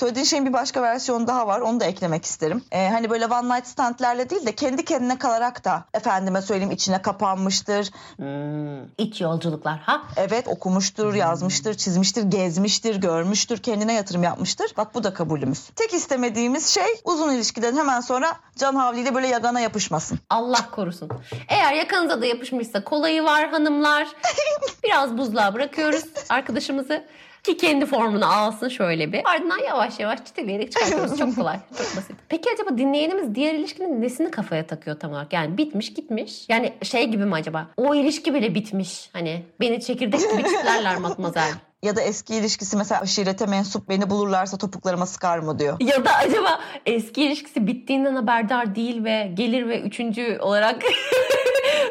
Söylediğin 0.00 0.24
şeyin 0.24 0.46
bir 0.46 0.52
başka 0.52 0.82
versiyonu 0.82 1.26
daha 1.26 1.46
var. 1.46 1.60
Onu 1.60 1.80
da 1.80 1.84
eklemek 1.84 2.24
isterim. 2.24 2.64
Ee, 2.72 2.88
hani 2.88 3.10
böyle 3.10 3.26
one 3.26 3.56
night 3.56 3.66
standlerle 3.66 4.30
değil 4.30 4.46
de 4.46 4.54
kendi 4.54 4.84
kendine 4.84 5.18
kalarak 5.18 5.64
da 5.64 5.84
efendime 5.94 6.42
söyleyeyim 6.42 6.70
içine 6.70 7.02
kapanmıştır. 7.02 7.90
Hmm, 8.16 8.84
iç 8.98 9.20
yolculuklar 9.20 9.78
ha? 9.78 10.02
Evet 10.16 10.48
okumuştur, 10.48 11.14
yazmıştır, 11.14 11.74
çizmiştir, 11.74 12.22
gezmiştir, 12.22 12.96
görmüştür, 12.96 13.58
kendine 13.58 13.92
yatırım 13.92 14.22
yapmıştır. 14.22 14.72
Bak 14.76 14.94
bu 14.94 15.04
da 15.04 15.14
kabulümüz. 15.14 15.68
Tek 15.76 15.94
istemediğimiz 15.94 16.66
şey 16.66 16.88
uzun 17.04 17.30
ilişkiden 17.34 17.76
hemen 17.76 18.00
sonra 18.00 18.36
can 18.56 18.74
havliyle 18.74 19.14
böyle 19.14 19.26
yagana 19.26 19.60
yapışmasın. 19.60 20.18
Allah 20.30 20.70
korusun. 20.70 21.10
Eğer 21.48 21.72
yakanıza 21.72 22.22
da 22.22 22.26
yapışmışsa 22.26 22.84
kolayı 22.84 23.24
var 23.24 23.48
hanımlar. 23.48 24.08
Biraz 24.84 25.18
buzluğa 25.18 25.54
bırakıyoruz 25.54 26.04
arkadaşımızı. 26.28 27.04
Ki 27.42 27.56
kendi 27.56 27.86
formunu 27.86 28.32
alsın 28.32 28.68
şöyle 28.68 29.12
bir. 29.12 29.20
Ardından 29.24 29.58
yavaş 29.58 30.00
yavaş 30.00 30.24
çiteleyerek 30.24 30.72
çıkartıyoruz. 30.72 31.18
Çok 31.18 31.36
kolay. 31.36 31.56
Çok 31.78 31.96
basit. 31.96 32.16
Peki 32.28 32.50
acaba 32.54 32.78
dinleyenimiz 32.78 33.34
diğer 33.34 33.54
ilişkinin 33.54 34.02
nesini 34.02 34.30
kafaya 34.30 34.66
takıyor 34.66 35.00
tam 35.00 35.12
olarak? 35.12 35.32
Yani 35.32 35.58
bitmiş 35.58 35.94
gitmiş. 35.94 36.46
Yani 36.48 36.72
şey 36.82 37.08
gibi 37.08 37.24
mi 37.24 37.34
acaba? 37.34 37.66
O 37.76 37.94
ilişki 37.94 38.34
bile 38.34 38.54
bitmiş. 38.54 39.10
Hani 39.12 39.42
beni 39.60 39.80
çekirdek 39.80 40.32
gibi 40.32 40.44
çitlerler 40.44 40.98
matmazel. 40.98 41.50
Ya 41.82 41.96
da 41.96 42.00
eski 42.00 42.34
ilişkisi 42.34 42.76
mesela 42.76 43.00
aşirete 43.00 43.46
mensup 43.46 43.88
beni 43.88 44.10
bulurlarsa 44.10 44.58
topuklarıma 44.58 45.06
sıkar 45.06 45.38
mı 45.38 45.58
diyor. 45.58 45.76
Ya 45.80 46.04
da 46.04 46.10
acaba 46.12 46.60
eski 46.86 47.22
ilişkisi 47.22 47.66
bittiğinden 47.66 48.14
haberdar 48.14 48.74
değil 48.74 49.04
ve 49.04 49.30
gelir 49.34 49.68
ve 49.68 49.80
üçüncü 49.80 50.38
olarak 50.40 50.82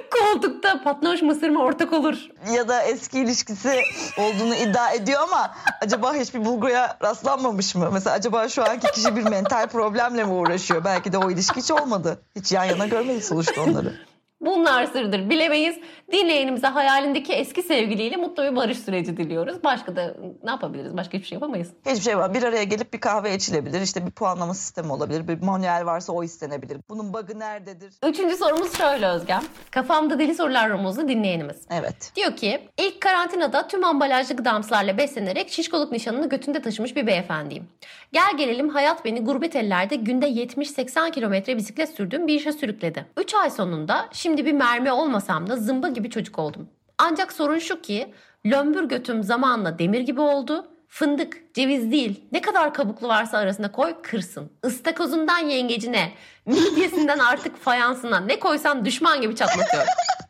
koltukta 0.10 0.84
patlamış 0.84 1.22
mısırıma 1.22 1.64
ortak 1.64 1.94
olur. 1.94 2.18
Ya 2.54 2.68
da 2.68 2.82
eski 2.84 3.20
ilişkisi 3.20 3.82
olduğunu 4.18 4.56
iddia 4.56 4.92
ediyor 4.92 5.22
ama 5.22 5.52
acaba 5.82 6.14
hiçbir 6.14 6.46
bulguya 6.46 6.98
rastlanmamış 7.04 7.76
mı? 7.76 7.90
Mesela 7.94 8.16
acaba 8.16 8.50
şu 8.50 8.64
anki 8.70 8.92
kişi 8.92 9.16
bir 9.16 9.24
mental 9.24 9.68
problemle 9.68 10.24
mi 10.24 10.32
uğraşıyor? 10.32 10.86
Belki 10.86 11.14
de 11.14 11.18
o 11.18 11.32
ilişki 11.32 11.60
hiç 11.60 11.72
olmadı. 11.72 12.22
Hiç 12.36 12.52
yan 12.52 12.64
yana 12.64 12.88
görmedik 12.88 13.24
sonuçta 13.24 13.62
onları. 13.62 14.09
Bunlar 14.42 14.86
sırdır 14.86 15.30
bilemeyiz. 15.30 15.76
Dinleyenimize 16.12 16.68
hayalindeki 16.68 17.34
eski 17.34 17.64
sevgiliyle 17.64 18.16
mutlu 18.16 18.44
bir 18.44 18.56
barış 18.56 18.80
süreci 18.80 19.18
diliyoruz. 19.18 19.64
Başka 19.64 19.96
da 19.96 20.16
ne 20.44 20.50
yapabiliriz? 20.50 20.98
Başka 20.98 21.18
hiçbir 21.18 21.28
şey 21.28 21.36
yapamayız. 21.36 21.70
Hiçbir 21.86 22.02
şey 22.02 22.18
var. 22.18 22.34
Bir 22.34 22.44
araya 22.44 22.64
gelip 22.64 22.94
bir 22.94 23.00
kahve 23.00 23.36
içilebilir. 23.36 23.82
İşte 23.82 24.06
bir 24.06 24.12
puanlama 24.12 24.54
sistemi 24.54 24.92
olabilir. 24.92 25.28
Bir 25.28 25.42
manuel 25.42 25.86
varsa 25.86 26.14
o 26.14 26.24
istenebilir. 26.24 26.78
Bunun 26.90 27.14
bug'ı 27.14 27.40
nerededir? 27.40 27.94
Üçüncü 28.08 28.36
sorumuz 28.36 28.78
şöyle 28.78 29.08
Özgem. 29.08 29.42
Kafamda 29.72 30.20
deli 30.20 30.36
sorular 30.36 30.70
rumuzlu 30.70 31.08
dinleyenimiz. 31.08 31.58
Evet. 31.72 32.12
Diyor 32.16 32.36
ki 32.36 32.70
ilk 32.78 33.02
karantinada 33.02 33.68
tüm 33.68 33.84
ambalajlı 33.84 34.36
gıdamslarla 34.36 34.98
beslenerek 34.98 35.50
şişkoluk 35.50 35.92
nişanını 35.92 36.30
götünde 36.30 36.62
taşımış 36.62 36.96
bir 36.96 37.08
beyefendiyim. 37.08 37.68
Gel 38.14 38.38
gelelim 38.38 38.70
hayat 38.70 39.06
beni 39.06 39.24
gurbet 39.24 39.56
ellerde 39.56 39.96
günde 39.96 40.30
70-80 40.30 41.12
kilometre 41.12 41.58
bisiklet 41.58 41.90
sürdüğüm 41.90 42.28
bir 42.28 42.34
işe 42.34 42.52
sürükledi. 42.52 43.06
3 43.18 43.34
ay 43.36 43.50
sonunda 43.50 44.10
şimdi 44.12 44.29
şimdi 44.30 44.46
bir 44.46 44.54
mermi 44.54 44.92
olmasam 44.92 45.50
da 45.50 45.56
zımba 45.56 45.88
gibi 45.88 46.10
çocuk 46.10 46.40
oldum. 46.40 46.70
Ancak 46.98 47.34
sorun 47.34 47.60
şu 47.60 47.82
ki 47.82 48.14
lömbür 48.46 48.84
götüm 48.84 49.24
zamanla 49.24 49.80
demir 49.80 50.00
gibi 50.00 50.22
oldu. 50.22 50.68
Fındık, 50.88 51.54
ceviz 51.54 51.92
değil. 51.92 52.24
Ne 52.32 52.42
kadar 52.42 52.74
kabuklu 52.74 53.08
varsa 53.08 53.38
arasına 53.38 53.72
koy 53.72 53.96
kırsın. 54.04 54.52
Istakozundan 54.68 55.38
yengecine, 55.40 56.14
midyesinden 56.46 57.20
artık 57.20 57.58
fayansına 57.58 58.20
ne 58.20 58.40
koysan 58.40 58.86
düşman 58.86 59.22
gibi 59.22 59.36
çatlatıyor. 59.36 59.86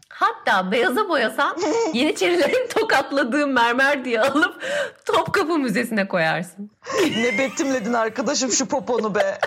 Hatta 0.09 0.71
beyaza 0.71 1.09
boyasan 1.09 1.57
Yeniçerilerin 1.93 2.67
tokatladığı 2.75 3.47
mermer 3.47 4.05
diye 4.05 4.21
alıp 4.21 4.63
Topkapı 5.05 5.57
Müzesi'ne 5.57 6.07
koyarsın. 6.07 6.71
ne 7.17 7.37
betimledin 7.37 7.93
arkadaşım 7.93 8.51
şu 8.51 8.65
poponu 8.65 9.15
be. 9.15 9.39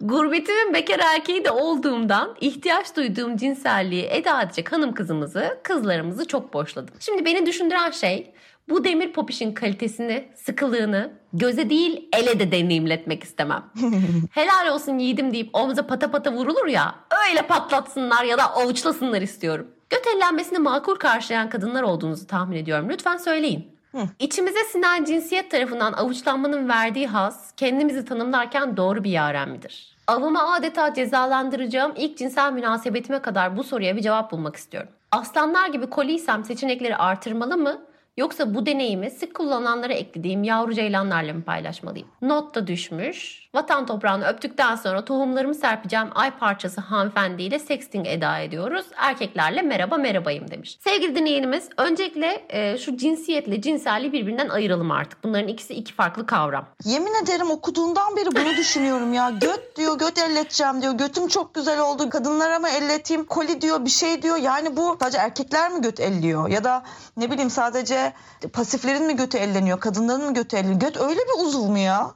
Gurbetimin 0.00 0.74
bekar 0.74 0.98
erkeği 0.98 1.44
de 1.44 1.50
olduğumdan 1.50 2.36
ihtiyaç 2.40 2.96
duyduğum 2.96 3.36
cinselliği 3.36 4.04
eda 4.04 4.42
edecek 4.42 4.72
hanım 4.72 4.94
kızımızı, 4.94 5.58
kızlarımızı 5.62 6.28
çok 6.28 6.54
boşladım. 6.54 6.94
Şimdi 7.00 7.24
beni 7.24 7.46
düşündüren 7.46 7.90
şey 7.90 8.34
bu 8.68 8.84
demir 8.84 9.12
popişin 9.12 9.52
kalitesini, 9.52 10.28
sıkılığını 10.34 11.12
göze 11.32 11.70
değil 11.70 12.08
ele 12.12 12.40
de 12.40 12.52
deneyimletmek 12.52 13.24
istemem. 13.24 13.64
Helal 14.30 14.74
olsun 14.74 14.98
yiğidim 14.98 15.32
deyip 15.32 15.50
omuza 15.52 15.86
pata 15.86 16.10
pata 16.10 16.32
vurulur 16.32 16.66
ya 16.66 16.94
öyle 17.30 17.42
patlatsınlar 17.42 18.24
ya 18.24 18.38
da 18.38 18.54
avuçlasınlar 18.54 19.22
istiyorum. 19.22 19.66
Göt 19.90 20.06
ellenmesini 20.16 20.58
makul 20.58 20.94
karşılayan 20.94 21.48
kadınlar 21.48 21.82
olduğunuzu 21.82 22.26
tahmin 22.26 22.56
ediyorum. 22.56 22.88
Lütfen 22.90 23.16
söyleyin. 23.16 23.73
İçimize 24.18 24.64
sinen 24.64 25.04
cinsiyet 25.04 25.50
tarafından 25.50 25.92
avuçlanmanın 25.92 26.68
verdiği 26.68 27.06
haz 27.06 27.52
kendimizi 27.56 28.04
tanımlarken 28.04 28.76
doğru 28.76 29.04
bir 29.04 29.10
yaren 29.10 29.48
midir? 29.48 29.96
Avımı 30.06 30.52
adeta 30.52 30.94
cezalandıracağım 30.94 31.92
ilk 31.96 32.18
cinsel 32.18 32.52
münasebetime 32.52 33.22
kadar 33.22 33.56
bu 33.56 33.64
soruya 33.64 33.96
bir 33.96 34.02
cevap 34.02 34.32
bulmak 34.32 34.56
istiyorum. 34.56 34.90
Aslanlar 35.12 35.68
gibi 35.68 35.90
koliysem 35.90 36.44
seçenekleri 36.44 36.96
artırmalı 36.96 37.56
mı? 37.56 37.82
Yoksa 38.16 38.54
bu 38.54 38.66
deneyimi 38.66 39.10
sık 39.10 39.34
kullananlara 39.34 39.92
eklediğim 39.92 40.44
yavru 40.44 40.74
ceylanlarla 40.74 41.32
mı 41.32 41.42
paylaşmalıyım? 41.42 42.08
Not 42.22 42.54
da 42.54 42.66
düşmüş. 42.66 43.43
Vatan 43.54 43.86
toprağını 43.86 44.26
öptükten 44.26 44.76
sonra 44.76 45.04
tohumlarımı 45.04 45.54
serpeceğim 45.54 46.08
ay 46.14 46.30
parçası 46.30 46.80
hanımefendiyle 46.80 47.58
sexting 47.58 48.06
eda 48.06 48.38
ediyoruz. 48.38 48.86
Erkeklerle 48.96 49.62
merhaba 49.62 49.96
merhabayım 49.96 50.50
demiş. 50.50 50.78
Sevgili 50.84 51.16
dinleyenimiz 51.16 51.68
öncelikle 51.76 52.44
e, 52.48 52.78
şu 52.78 52.96
cinsiyetle 52.96 53.60
cinselliği 53.60 54.12
birbirinden 54.12 54.48
ayıralım 54.48 54.90
artık. 54.90 55.24
Bunların 55.24 55.48
ikisi 55.48 55.74
iki 55.74 55.92
farklı 55.92 56.26
kavram. 56.26 56.66
Yemin 56.84 57.24
ederim 57.24 57.50
okuduğundan 57.50 58.16
beri 58.16 58.26
bunu 58.26 58.56
düşünüyorum 58.56 59.12
ya. 59.12 59.30
Göt 59.30 59.76
diyor 59.76 59.98
göt 59.98 60.18
elleteceğim 60.18 60.82
diyor. 60.82 60.92
Götüm 60.92 61.28
çok 61.28 61.54
güzel 61.54 61.80
oldu. 61.80 62.10
Kadınlara 62.10 62.58
mı 62.58 62.68
elleteyim? 62.68 63.24
Koli 63.24 63.60
diyor 63.60 63.84
bir 63.84 63.90
şey 63.90 64.22
diyor. 64.22 64.36
Yani 64.36 64.76
bu 64.76 64.96
sadece 65.00 65.18
erkekler 65.18 65.70
mi 65.70 65.80
göt 65.80 66.00
elliyor? 66.00 66.48
Ya 66.48 66.64
da 66.64 66.82
ne 67.16 67.30
bileyim 67.30 67.50
sadece 67.50 68.12
pasiflerin 68.52 69.06
mi 69.06 69.16
götü 69.16 69.38
elleniyor? 69.38 69.80
Kadınların 69.80 70.24
mı 70.24 70.34
götü 70.34 70.56
elleniyor? 70.56 70.80
Göt 70.80 70.96
öyle 70.96 71.20
bir 71.20 71.46
uzuv 71.46 71.70
mu 71.70 71.78
ya? 71.78 72.10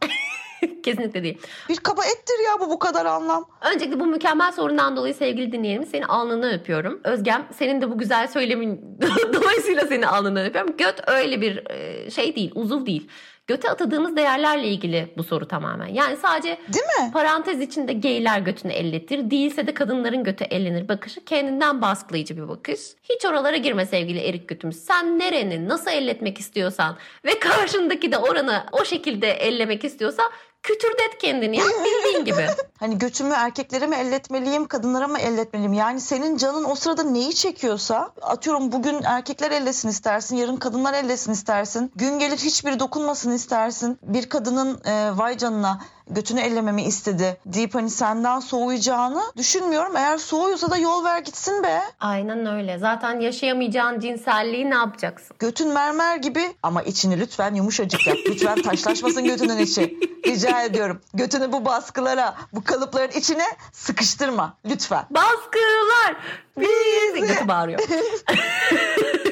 Kesinlikle 0.83 1.23
değil. 1.23 1.39
Bir 1.69 1.77
kaba 1.77 2.05
ettir 2.05 2.45
ya 2.47 2.61
bu 2.61 2.71
bu 2.71 2.79
kadar 2.79 3.07
anlam. 3.07 3.45
Öncelikle 3.75 4.01
bu 4.01 4.07
mükemmel 4.07 4.53
sorundan 4.53 4.97
dolayı 4.97 5.15
sevgili 5.15 5.53
dinleyenimiz 5.53 5.91
seni 5.91 6.07
alnından 6.07 6.55
öpüyorum. 6.55 7.01
Özgem 7.05 7.47
senin 7.53 7.81
de 7.81 7.91
bu 7.91 7.99
güzel 7.99 8.29
söylemin 8.29 8.99
dolayısıyla 9.33 9.87
seni 9.87 10.07
alnından 10.07 10.47
öpüyorum. 10.47 10.77
Göt 10.77 11.09
öyle 11.09 11.41
bir 11.41 11.63
şey 12.11 12.37
değil, 12.37 12.53
uzuv 12.55 12.87
değil. 12.87 13.09
Göte 13.49 13.71
atadığımız 13.71 14.17
değerlerle 14.17 14.69
ilgili 14.69 15.15
bu 15.17 15.25
soru 15.25 15.49
tamamen. 15.49 15.87
Yani 15.87 16.17
sadece 16.17 16.49
Değil 16.49 16.85
mi? 16.85 17.13
parantez 17.13 17.61
içinde 17.61 17.93
geyler 17.93 18.39
götünü 18.41 18.73
elletir. 18.73 19.31
Değilse 19.31 19.67
de 19.67 19.75
kadınların 19.75 20.25
götü 20.25 20.45
ellenir 20.45 20.89
bakışı 20.89 21.25
kendinden 21.25 21.83
baskılayıcı 21.83 22.37
bir 22.37 22.49
bakış. 22.49 22.81
Hiç 23.03 23.25
oralara 23.25 23.57
girme 23.57 23.87
sevgili 23.87 24.19
erik 24.19 24.49
götümüz. 24.49 24.77
Sen 24.77 25.19
nereni 25.19 25.69
nasıl 25.69 25.91
elletmek 25.91 26.39
istiyorsan 26.39 26.97
ve 27.25 27.39
karşındaki 27.39 28.13
de 28.13 28.19
oranı 28.19 28.65
o 28.73 28.85
şekilde 28.85 29.31
ellemek 29.31 29.85
istiyorsa 29.85 30.23
kütürdet 30.69 31.19
kendini 31.19 31.57
ya 31.57 31.65
bildiğin 31.65 32.25
gibi. 32.25 32.47
Hani 32.79 32.99
götümü 32.99 33.35
erkeklere 33.35 33.87
mi 33.87 33.97
elletmeliyim, 33.97 34.67
kadınlara 34.67 35.09
mı 35.09 35.19
elletmeliyim? 35.19 35.73
Yani 35.73 36.01
senin 36.01 36.37
canın 36.37 36.65
o 36.65 36.75
sırada 36.75 37.03
neyi 37.03 37.35
çekiyorsa 37.35 38.13
atıyorum 38.23 38.73
bugün 38.73 39.03
erkekler 39.03 39.51
ellesin 39.51 39.89
istersin, 39.89 40.37
yarın 40.37 40.57
kadınlar 40.57 40.95
ellesin 40.95 41.33
istersin. 41.33 41.93
Gün 41.97 42.19
gelir 42.19 42.37
hiçbiri 42.37 42.81
dokunmasın 42.81 43.33
istersin. 43.33 43.99
Bir 44.03 44.29
kadının 44.29 44.81
e, 44.85 45.11
vay 45.19 45.39
canına 45.39 45.81
götünü 46.11 46.41
ellememi 46.41 46.83
istedi 46.83 47.37
deyip 47.47 47.75
hani 47.75 47.91
senden 47.91 48.41
soğuyacağını 48.41 49.23
düşünmüyorum. 49.37 49.97
Eğer 49.97 50.19
soğuyorsa 50.19 50.71
da 50.71 50.77
yol 50.77 51.05
ver 51.05 51.19
gitsin 51.19 51.63
be. 51.63 51.81
Aynen 52.01 52.47
öyle. 52.47 52.79
Zaten 52.79 53.21
yaşayamayacağın 53.21 54.01
cinselliği 54.01 54.71
ne 54.71 54.75
yapacaksın? 54.75 55.37
Götün 55.39 55.69
mermer 55.69 56.17
gibi 56.17 56.43
ama 56.63 56.83
içini 56.83 57.21
lütfen 57.21 57.55
yumuşacık 57.55 58.07
yap. 58.07 58.17
Lütfen 58.29 58.63
taşlaşmasın 58.63 59.25
götünün 59.25 59.59
içi. 59.59 59.99
Rica 60.27 60.63
ediyorum. 60.63 61.01
Götünü 61.15 61.53
bu 61.53 61.65
baskılara, 61.65 62.35
bu 62.53 62.65
kalıpların 62.65 63.19
içine 63.19 63.45
sıkıştırma. 63.73 64.55
Lütfen. 64.65 65.05
Baskılar 65.11 66.17
bizi 66.59 67.27
götü 67.29 67.49
bağırıyor. 67.49 67.81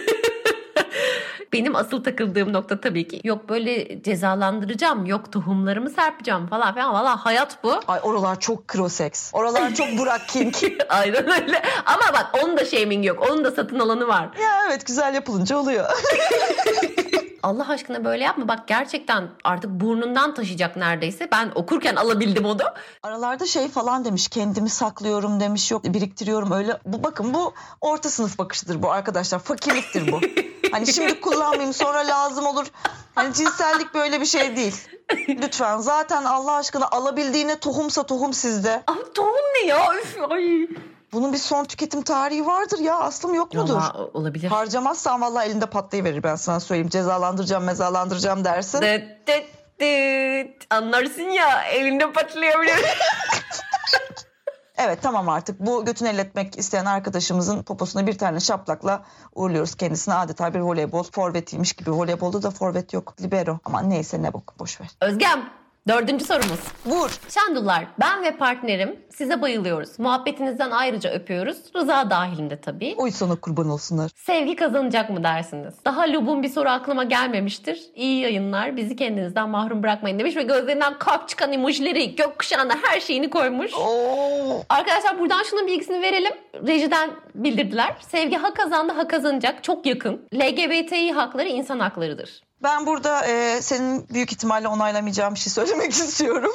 Benim 1.52 1.76
asıl 1.76 2.04
takıldığım 2.04 2.52
nokta 2.52 2.80
tabii 2.80 3.08
ki 3.08 3.20
yok 3.24 3.48
böyle 3.48 4.02
cezalandıracağım, 4.02 5.06
yok 5.06 5.32
tohumlarımı 5.32 5.90
serpeceğim 5.90 6.46
falan 6.46 6.74
filan. 6.74 6.92
Valla 6.94 7.24
hayat 7.24 7.64
bu. 7.64 7.80
Ay 7.88 8.00
oralar 8.02 8.40
çok 8.40 8.68
crossex. 8.72 9.30
Oralar 9.32 9.74
çok 9.74 9.86
Burak 9.98 10.28
King. 10.28 10.54
Aynen 10.88 11.30
öyle. 11.42 11.62
Ama 11.86 12.12
bak 12.12 12.30
onun 12.42 12.56
da 12.56 12.64
shaming 12.64 13.06
yok. 13.06 13.22
Onun 13.30 13.44
da 13.44 13.50
satın 13.50 13.78
alanı 13.78 14.08
var. 14.08 14.22
ya 14.42 14.50
evet 14.68 14.86
güzel 14.86 15.14
yapılınca 15.14 15.56
oluyor. 15.58 15.84
Allah 17.42 17.68
aşkına 17.68 18.04
böyle 18.04 18.24
yapma. 18.24 18.48
Bak 18.48 18.68
gerçekten 18.68 19.28
artık 19.44 19.70
burnundan 19.70 20.34
taşıyacak 20.34 20.76
neredeyse. 20.76 21.28
Ben 21.32 21.52
okurken 21.54 21.96
alabildim 21.96 22.44
onu. 22.44 22.60
Aralarda 23.02 23.46
şey 23.46 23.68
falan 23.68 24.04
demiş 24.04 24.28
kendimi 24.28 24.68
saklıyorum 24.70 25.40
demiş 25.40 25.70
yok 25.70 25.84
biriktiriyorum 25.84 26.52
öyle. 26.52 26.78
Bu 26.84 27.04
bakın 27.04 27.34
bu 27.34 27.54
orta 27.80 28.10
sınıf 28.10 28.38
bakışıdır 28.38 28.82
bu 28.82 28.90
arkadaşlar 28.90 29.38
fakirliktir 29.38 30.12
bu. 30.12 30.20
Hani 30.72 30.86
şimdi 30.86 31.20
kullanmayayım 31.20 31.72
sonra 31.72 31.98
lazım 31.98 32.46
olur. 32.46 32.66
Hani 33.14 33.34
cinsellik 33.34 33.94
böyle 33.94 34.20
bir 34.20 34.26
şey 34.26 34.56
değil. 34.56 34.88
Lütfen 35.28 35.78
zaten 35.78 36.24
Allah 36.24 36.52
aşkına 36.52 36.88
alabildiğine 36.90 37.58
tohumsa 37.58 38.02
tohum 38.06 38.32
sizde. 38.32 38.82
Abi 38.86 39.12
tohum 39.14 39.34
ne 39.62 39.66
ya? 39.68 39.94
Üf, 39.94 40.16
ay. 40.30 40.68
Bunun 41.12 41.32
bir 41.32 41.38
son 41.38 41.64
tüketim 41.64 42.02
tarihi 42.02 42.46
vardır 42.46 42.78
ya 42.78 42.96
aslım 42.98 43.34
yok 43.34 43.54
mudur? 43.54 43.74
Vallahi 43.74 43.96
olabilir. 44.14 44.48
Harcamazsan 44.48 45.20
vallahi 45.20 45.46
elinde 45.48 45.66
patlayıverir 45.66 46.22
ben 46.22 46.36
sana 46.36 46.60
söyleyeyim. 46.60 46.88
Cezalandıracağım 46.88 47.64
mezalandıracağım 47.64 48.44
dersin. 48.44 48.78
Dıt 48.80 49.02
dıt 49.26 49.44
dıt. 49.80 50.66
Anlarsın 50.70 51.22
ya 51.30 51.62
elinde 51.62 52.12
patlayabilir. 52.12 52.74
Evet 54.76 54.98
tamam 55.02 55.28
artık. 55.28 55.60
Bu 55.60 55.84
götünü 55.84 56.08
elletmek 56.08 56.58
isteyen 56.58 56.84
arkadaşımızın 56.84 57.62
poposuna 57.62 58.06
bir 58.06 58.18
tane 58.18 58.40
şaplakla 58.40 59.04
uğurluyoruz 59.34 59.74
kendisine 59.74 60.14
adeta 60.14 60.54
bir 60.54 60.60
voleybol 60.60 61.02
forvetiymiş 61.02 61.72
gibi. 61.72 61.92
Voleybolda 61.92 62.42
da 62.42 62.50
forvet 62.50 62.92
yok. 62.92 63.14
Libero. 63.22 63.58
Ama 63.64 63.82
neyse 63.82 64.22
ne 64.22 64.32
bok. 64.32 64.54
Boş 64.58 64.80
ver. 64.80 64.88
Özgem 65.00 65.50
dördüncü 65.88 66.24
sorumuz. 66.24 66.60
Vur. 66.86 67.18
Şandullar 67.28 67.86
ben 68.00 68.22
ve 68.22 68.36
partnerim 68.36 68.96
size 69.14 69.42
bayılıyoruz. 69.42 69.98
Muhabbetinizden 69.98 70.70
ayrıca 70.70 71.10
öpüyoruz. 71.10 71.56
Rıza 71.76 72.10
dahilinde 72.10 72.60
tabii. 72.60 72.94
Oy 72.98 73.10
sana 73.10 73.36
kurban 73.36 73.68
olsunlar. 73.70 74.10
Sevgi 74.16 74.56
kazanacak 74.56 75.10
mı 75.10 75.24
dersiniz? 75.24 75.74
Daha 75.84 76.12
lubun 76.12 76.42
bir 76.42 76.48
soru 76.48 76.68
aklıma 76.68 77.04
gelmemiştir. 77.04 77.80
İyi 77.94 78.20
yayınlar. 78.20 78.76
Bizi 78.76 78.96
kendinizden 78.96 79.48
mahrum 79.48 79.82
bırakmayın 79.82 80.18
demiş 80.18 80.36
ve 80.36 80.42
gözlerinden 80.42 80.98
kalp 80.98 81.28
çıkan 81.28 81.52
emojileri, 81.52 82.16
gökkuşağına 82.16 82.74
her 82.82 83.00
şeyini 83.00 83.30
koymuş. 83.30 83.74
Oo. 83.74 84.62
Arkadaşlar 84.68 85.18
buradan 85.18 85.42
şunun 85.42 85.66
bilgisini 85.66 86.02
verelim. 86.02 86.32
Rejiden 86.66 87.10
bildirdiler. 87.34 87.94
Sevgi 88.00 88.36
ha 88.36 88.54
kazandı 88.54 88.92
ha 88.92 89.08
kazanacak. 89.08 89.64
Çok 89.64 89.86
yakın. 89.86 90.20
LGBTİ 90.34 91.12
hakları 91.12 91.48
insan 91.48 91.78
haklarıdır. 91.80 92.46
Ben 92.66 92.86
burada 92.86 93.26
e, 93.26 93.62
senin 93.62 94.08
büyük 94.08 94.32
ihtimalle 94.32 94.68
onaylamayacağım 94.68 95.34
bir 95.34 95.40
şey 95.40 95.52
söylemek 95.52 95.90
istiyorum. 95.92 96.52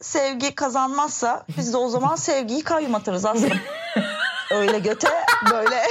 Sevgi 0.00 0.54
kazanmazsa 0.54 1.44
biz 1.56 1.72
de 1.72 1.76
o 1.76 1.88
zaman 1.88 2.16
sevgiyi 2.16 2.64
kayyum 2.64 2.94
atarız 2.94 3.24
aslında. 3.24 3.54
Öyle 4.50 4.78
göte 4.78 5.08
böyle. 5.50 5.82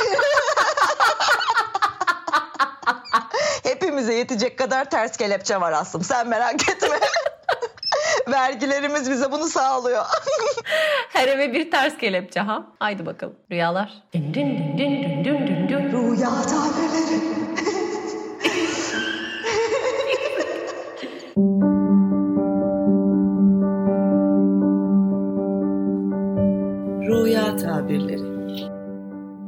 Hepimize 3.64 4.14
yetecek 4.14 4.58
kadar 4.58 4.90
ters 4.90 5.18
kelepçe 5.18 5.62
var 5.62 5.72
aslım. 5.72 6.04
Sen 6.04 6.28
merak 6.28 6.70
etme. 6.70 7.00
Vergilerimiz 8.28 9.12
bize 9.12 9.32
bunu 9.32 9.48
sağlıyor. 9.48 10.06
Her 11.14 11.28
eve 11.28 11.54
bir 11.54 11.72
ters 11.72 11.98
kelepçe 11.98 12.40
ha. 12.40 12.64
Haydi 12.80 13.06
bakalım. 13.06 13.36
Rüyalar. 13.52 13.94
Dün 14.14 14.34
dün 14.34 14.78
dün 14.78 15.04
dün 15.04 15.24
dün 15.24 15.48
dün 15.48 15.57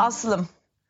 Aslım. 0.09 0.47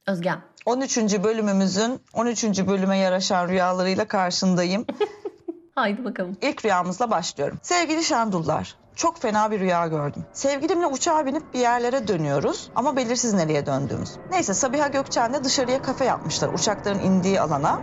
Özgem. 0.08 0.42
13. 0.66 0.98
bölümümüzün 0.98 2.02
13. 2.14 2.44
bölüme 2.44 2.98
yaraşan 2.98 3.48
rüyalarıyla 3.50 4.08
karşındayım. 4.08 4.86
Haydi 5.76 6.06
bakalım. 6.06 6.38
İlk 6.42 6.66
rüyamızla 6.66 7.12
başlıyorum. 7.12 7.60
Sevgili 7.62 8.04
Şendullar, 8.04 8.76
çok 9.00 9.18
fena 9.18 9.52
bir 9.52 9.60
rüya 9.60 9.88
gördüm. 9.88 10.26
Sevgilimle 10.34 10.86
uçağa 10.86 11.26
binip 11.26 11.54
bir 11.54 11.60
yerlere 11.60 12.08
dönüyoruz 12.08 12.70
ama 12.76 12.96
belirsiz 12.96 13.34
nereye 13.34 13.66
döndüğümüz. 13.66 14.10
Neyse 14.32 14.54
Sabiha 14.54 14.88
Gökçen'de 14.88 15.44
dışarıya 15.44 15.82
kafe 15.82 16.06
yapmışlar 16.06 16.50
uçakların 16.54 17.00
indiği 17.00 17.42
alana. 17.42 17.80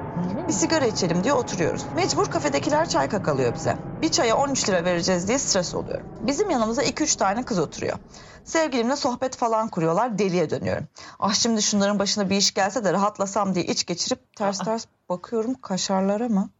Bir 0.49 0.52
sigara 0.52 0.87
içelim 0.87 1.25
diye 1.25 1.32
oturuyoruz. 1.32 1.85
Mecbur 1.94 2.26
kafedekiler 2.26 2.88
çay 2.88 3.08
kakalıyor 3.08 3.54
bize. 3.54 3.76
Bir 4.02 4.08
çaya 4.08 4.37
13 4.37 4.68
lira 4.68 4.85
vereceğiz 4.85 5.28
diye 5.28 5.38
stres 5.38 5.75
oluyorum. 5.75 6.06
Bizim 6.20 6.50
yanımıza 6.50 6.82
2-3 6.82 7.18
tane 7.18 7.42
kız 7.42 7.58
oturuyor. 7.58 7.96
Sevgilimle 8.44 8.96
sohbet 8.96 9.37
falan 9.37 9.68
kuruyorlar 9.68 10.18
deliye 10.18 10.50
dönüyorum. 10.50 10.85
Ah 11.18 11.35
şimdi 11.35 11.62
şunların 11.62 11.99
başına 11.99 12.30
bir 12.30 12.37
iş 12.37 12.54
gelse 12.54 12.85
de 12.85 12.92
rahatlasam 12.92 13.54
diye 13.54 13.64
iç 13.64 13.87
geçirip 13.87 14.37
ters 14.37 14.58
ters 14.58 14.87
bakıyorum 15.08 15.54
kaşarlara 15.54 16.28
mı? 16.28 16.50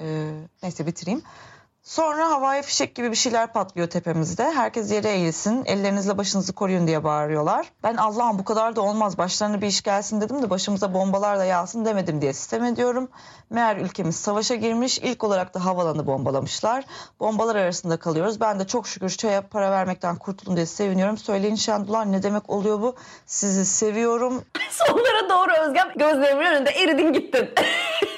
Ee, 0.00 0.32
neyse 0.62 0.86
bitireyim. 0.86 1.22
Sonra 1.82 2.30
havai 2.30 2.62
fişek 2.62 2.94
gibi 2.94 3.10
bir 3.10 3.16
şeyler 3.16 3.52
patlıyor 3.52 3.90
tepemizde. 3.90 4.52
Herkes 4.52 4.92
yere 4.92 5.08
eğilsin, 5.08 5.64
ellerinizle 5.64 6.18
başınızı 6.18 6.52
koruyun 6.52 6.86
diye 6.86 7.04
bağırıyorlar. 7.04 7.72
Ben 7.82 7.96
Allah'ım 7.96 8.38
bu 8.38 8.44
kadar 8.44 8.76
da 8.76 8.80
olmaz, 8.80 9.18
başlarına 9.18 9.60
bir 9.60 9.66
iş 9.66 9.82
gelsin 9.82 10.20
dedim 10.20 10.42
de 10.42 10.50
başımıza 10.50 10.94
bombalar 10.94 11.38
da 11.38 11.44
yağsın 11.44 11.84
demedim 11.84 12.22
diye 12.22 12.32
sistem 12.32 12.64
ediyorum. 12.64 13.08
Meğer 13.50 13.76
ülkemiz 13.76 14.16
savaşa 14.16 14.54
girmiş, 14.54 14.98
ilk 14.98 15.24
olarak 15.24 15.54
da 15.54 15.64
havalanı 15.64 16.06
bombalamışlar. 16.06 16.84
Bombalar 17.20 17.56
arasında 17.56 17.96
kalıyoruz. 17.96 18.40
Ben 18.40 18.60
de 18.60 18.66
çok 18.66 18.88
şükür 18.88 19.10
çaya 19.10 19.48
para 19.48 19.70
vermekten 19.70 20.16
kurtuldum 20.16 20.56
diye 20.56 20.66
seviniyorum. 20.66 21.16
Söyleyin 21.16 21.54
Şendular 21.54 22.12
ne 22.12 22.22
demek 22.22 22.50
oluyor 22.50 22.80
bu? 22.80 22.96
Sizi 23.26 23.66
seviyorum. 23.66 24.44
Sonlara 24.70 25.30
doğru 25.30 25.68
Özgem 25.68 25.88
gözlerimin 25.96 26.46
önünde 26.46 26.70
eridin 26.70 27.12
gittin. 27.12 27.50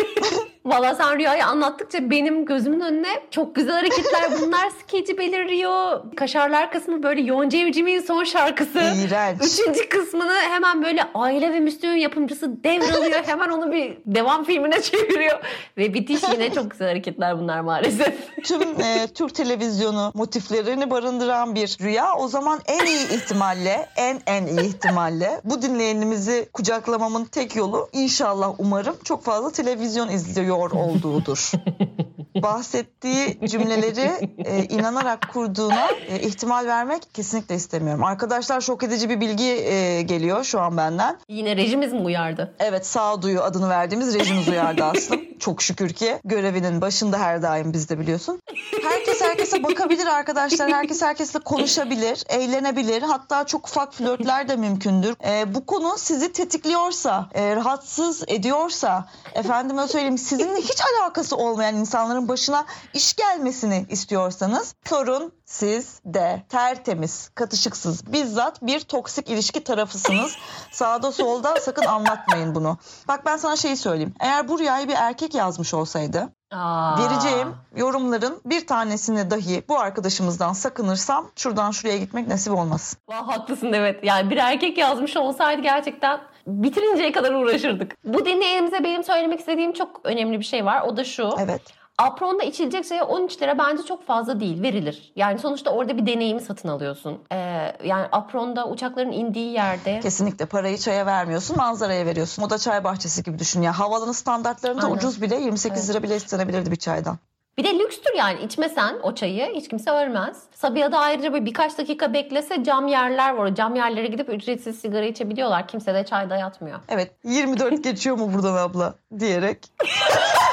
Valla 0.74 0.94
sen 0.94 1.18
rüyayı 1.18 1.46
anlattıkça 1.46 2.10
benim 2.10 2.44
gözümün 2.44 2.80
önüne 2.80 3.22
çok 3.30 3.54
güzel 3.54 3.74
hareketler 3.74 4.30
bunlar 4.40 4.70
skeci 4.70 5.18
beliriyor. 5.18 6.02
Kaşarlar 6.16 6.72
kısmı 6.72 7.02
böyle 7.02 7.20
Yonca 7.20 7.58
Evcimik'in 7.58 8.00
son 8.00 8.24
şarkısı. 8.24 8.78
İğrenç. 8.78 9.42
Üçüncü 9.42 9.88
kısmını 9.88 10.32
hemen 10.32 10.82
böyle 10.82 11.04
Aile 11.14 11.52
ve 11.52 11.60
Müslüm'ün 11.60 11.96
yapımcısı 11.96 12.64
devralıyor. 12.64 13.24
hemen 13.26 13.48
onu 13.48 13.72
bir 13.72 13.96
devam 14.06 14.44
filmine 14.44 14.82
çeviriyor. 14.82 15.40
Ve 15.78 15.94
bitiş 15.94 16.22
yine 16.32 16.52
çok 16.52 16.70
güzel 16.70 16.88
hareketler 16.88 17.38
bunlar 17.38 17.60
maalesef. 17.60 18.14
Tüm 18.44 18.62
e, 18.80 19.06
Türk 19.14 19.34
televizyonu 19.34 20.12
motiflerini 20.14 20.90
barındıran 20.90 21.54
bir 21.54 21.78
rüya. 21.80 22.14
O 22.16 22.28
zaman 22.28 22.60
en 22.66 22.86
iyi 22.86 23.16
ihtimalle, 23.16 23.88
en 23.96 24.20
en 24.26 24.46
iyi 24.46 24.60
ihtimalle 24.60 25.40
bu 25.44 25.62
dinleyenimizi 25.62 26.48
kucaklamamın 26.52 27.24
tek 27.24 27.56
yolu 27.56 27.88
inşallah 27.92 28.54
umarım 28.58 28.96
çok 29.04 29.24
fazla 29.24 29.52
televizyon 29.52 30.08
izliyor 30.08 30.63
olduğudur. 30.70 31.50
Bahsettiği 32.42 33.38
cümleleri 33.48 34.30
e, 34.44 34.64
inanarak 34.64 35.28
kurduğuna 35.32 35.88
e, 36.08 36.20
ihtimal 36.20 36.66
vermek 36.66 37.14
kesinlikle 37.14 37.54
istemiyorum. 37.54 38.04
Arkadaşlar 38.04 38.60
şok 38.60 38.82
edici 38.82 39.10
bir 39.10 39.20
bilgi 39.20 39.44
e, 39.44 40.02
geliyor 40.02 40.44
şu 40.44 40.60
an 40.60 40.76
benden. 40.76 41.18
Yine 41.28 41.56
rejimiz 41.56 41.92
mi 41.92 42.00
uyardı? 42.00 42.54
Evet 42.58 42.86
sağduyu 42.86 43.40
adını 43.40 43.68
verdiğimiz 43.68 44.14
rejimiz 44.14 44.48
uyardı 44.48 44.84
aslında. 44.84 45.20
Çok 45.38 45.62
şükür 45.62 45.92
ki 45.92 46.20
görevinin 46.24 46.80
başında 46.80 47.18
her 47.18 47.42
daim 47.42 47.72
bizde 47.72 47.98
biliyorsun. 47.98 48.40
Herkes 48.82 49.22
herkese 49.22 49.62
bakabilir 49.62 50.06
arkadaşlar. 50.06 50.72
Herkes 50.72 51.02
herkesle 51.02 51.38
konuşabilir, 51.38 52.24
eğlenebilir. 52.28 53.02
Hatta 53.02 53.46
çok 53.46 53.68
ufak 53.68 53.94
flörtler 53.94 54.48
de 54.48 54.56
mümkündür. 54.56 55.14
Ee, 55.24 55.54
bu 55.54 55.66
konu 55.66 55.94
sizi 55.98 56.32
tetikliyorsa, 56.32 57.28
e, 57.34 57.56
rahatsız 57.56 58.22
ediyorsa, 58.26 59.08
efendime 59.34 59.88
söyleyeyim 59.88 60.18
sizinle 60.18 60.60
hiç 60.60 60.80
alakası 60.94 61.36
olmayan 61.36 61.76
insanların 61.76 62.28
başına 62.28 62.66
iş 62.94 63.14
gelmesini 63.16 63.86
istiyorsanız 63.88 64.74
sorun 64.88 65.32
siz 65.46 66.00
de 66.04 66.42
tertemiz, 66.48 67.30
katışıksız, 67.34 68.12
bizzat 68.12 68.62
bir 68.62 68.80
toksik 68.80 69.30
ilişki 69.30 69.64
tarafısınız. 69.64 70.36
Sağda 70.72 71.12
solda 71.12 71.60
sakın 71.60 71.84
anlatmayın 71.84 72.54
bunu. 72.54 72.78
Bak 73.08 73.26
ben 73.26 73.36
sana 73.36 73.56
şeyi 73.56 73.76
söyleyeyim. 73.76 74.14
Eğer 74.20 74.48
bu 74.48 74.58
rüyayı 74.58 74.88
bir 74.88 74.94
erkek 74.94 75.23
yazmış 75.34 75.74
olsaydı 75.74 76.28
Aa. 76.52 76.98
vereceğim 76.98 77.48
yorumların 77.76 78.40
bir 78.44 78.66
tanesini 78.66 79.30
dahi 79.30 79.62
bu 79.68 79.78
arkadaşımızdan 79.78 80.52
sakınırsam 80.52 81.30
şuradan 81.36 81.70
şuraya 81.70 81.98
gitmek 81.98 82.28
nasip 82.28 82.52
olmasın. 82.52 82.98
Vah, 83.08 83.28
haklısın 83.28 83.72
evet. 83.72 84.04
Yani 84.04 84.30
bir 84.30 84.36
erkek 84.36 84.78
yazmış 84.78 85.16
olsaydı 85.16 85.62
gerçekten 85.62 86.20
bitirinceye 86.46 87.12
kadar 87.12 87.32
uğraşırdık. 87.32 87.96
Bu 88.04 88.24
dinleyenimize 88.24 88.84
benim 88.84 89.04
söylemek 89.04 89.40
istediğim 89.40 89.72
çok 89.72 90.00
önemli 90.04 90.38
bir 90.38 90.44
şey 90.44 90.64
var. 90.64 90.82
O 90.82 90.96
da 90.96 91.04
şu. 91.04 91.30
Evet. 91.38 91.62
Apron'da 91.98 92.42
içilecek 92.42 92.84
şeye 92.86 93.02
13 93.02 93.42
lira 93.42 93.58
bence 93.58 93.82
çok 93.82 94.06
fazla 94.06 94.40
değil 94.40 94.62
verilir. 94.62 95.12
Yani 95.16 95.38
sonuçta 95.38 95.70
orada 95.70 95.96
bir 95.98 96.06
deneyimi 96.06 96.40
satın 96.40 96.68
alıyorsun. 96.68 97.18
Ee, 97.32 97.36
yani 97.84 98.06
Apron'da 98.12 98.68
uçakların 98.68 99.12
indiği 99.12 99.52
yerde 99.52 100.00
Kesinlikle 100.00 100.46
parayı 100.46 100.78
çaya 100.78 101.06
vermiyorsun 101.06 101.56
manzaraya 101.56 102.06
veriyorsun. 102.06 102.42
O 102.42 102.50
da 102.50 102.58
çay 102.58 102.84
bahçesi 102.84 103.22
gibi 103.22 103.38
düşün 103.38 103.62
ya. 103.62 103.78
Havalanı 103.78 104.14
standartlarında 104.14 104.82
Aynen. 104.86 104.96
ucuz 104.96 105.22
bile 105.22 105.34
28 105.36 105.78
Evet. 105.78 105.90
lira 105.90 106.02
bile 106.02 106.16
istenebilirdi 106.16 106.70
bir 106.70 106.76
çaydan. 106.76 107.18
bir 107.58 107.64
de 107.64 107.78
lükstür 107.78 108.14
yani 108.16 108.42
içmesen 108.42 108.96
o 109.02 109.14
çayı 109.14 109.54
hiç 109.54 109.68
kimse 109.68 109.90
ölmez. 109.90 110.36
Sabiha'da 110.54 110.98
ayrıca 110.98 111.32
böyle 111.32 111.44
birkaç 111.46 111.78
dakika 111.78 112.12
beklese 112.14 112.64
cam 112.64 112.86
yerler 112.88 113.34
var. 113.34 113.54
Cam 113.54 113.76
yerlere 113.76 114.06
gidip 114.06 114.28
ücretsiz 114.28 114.78
sigara 114.80 115.04
içebiliyorlar. 115.04 115.68
Kimse 115.68 115.94
de 115.94 116.04
çay 116.04 116.30
dayatmıyor. 116.30 116.78
Evet 116.88 117.10
24 117.24 117.84
geçiyor 117.84 118.16
mu 118.18 118.32
buradan 118.34 118.54
abla 118.56 118.94
diyerek. 119.18 119.58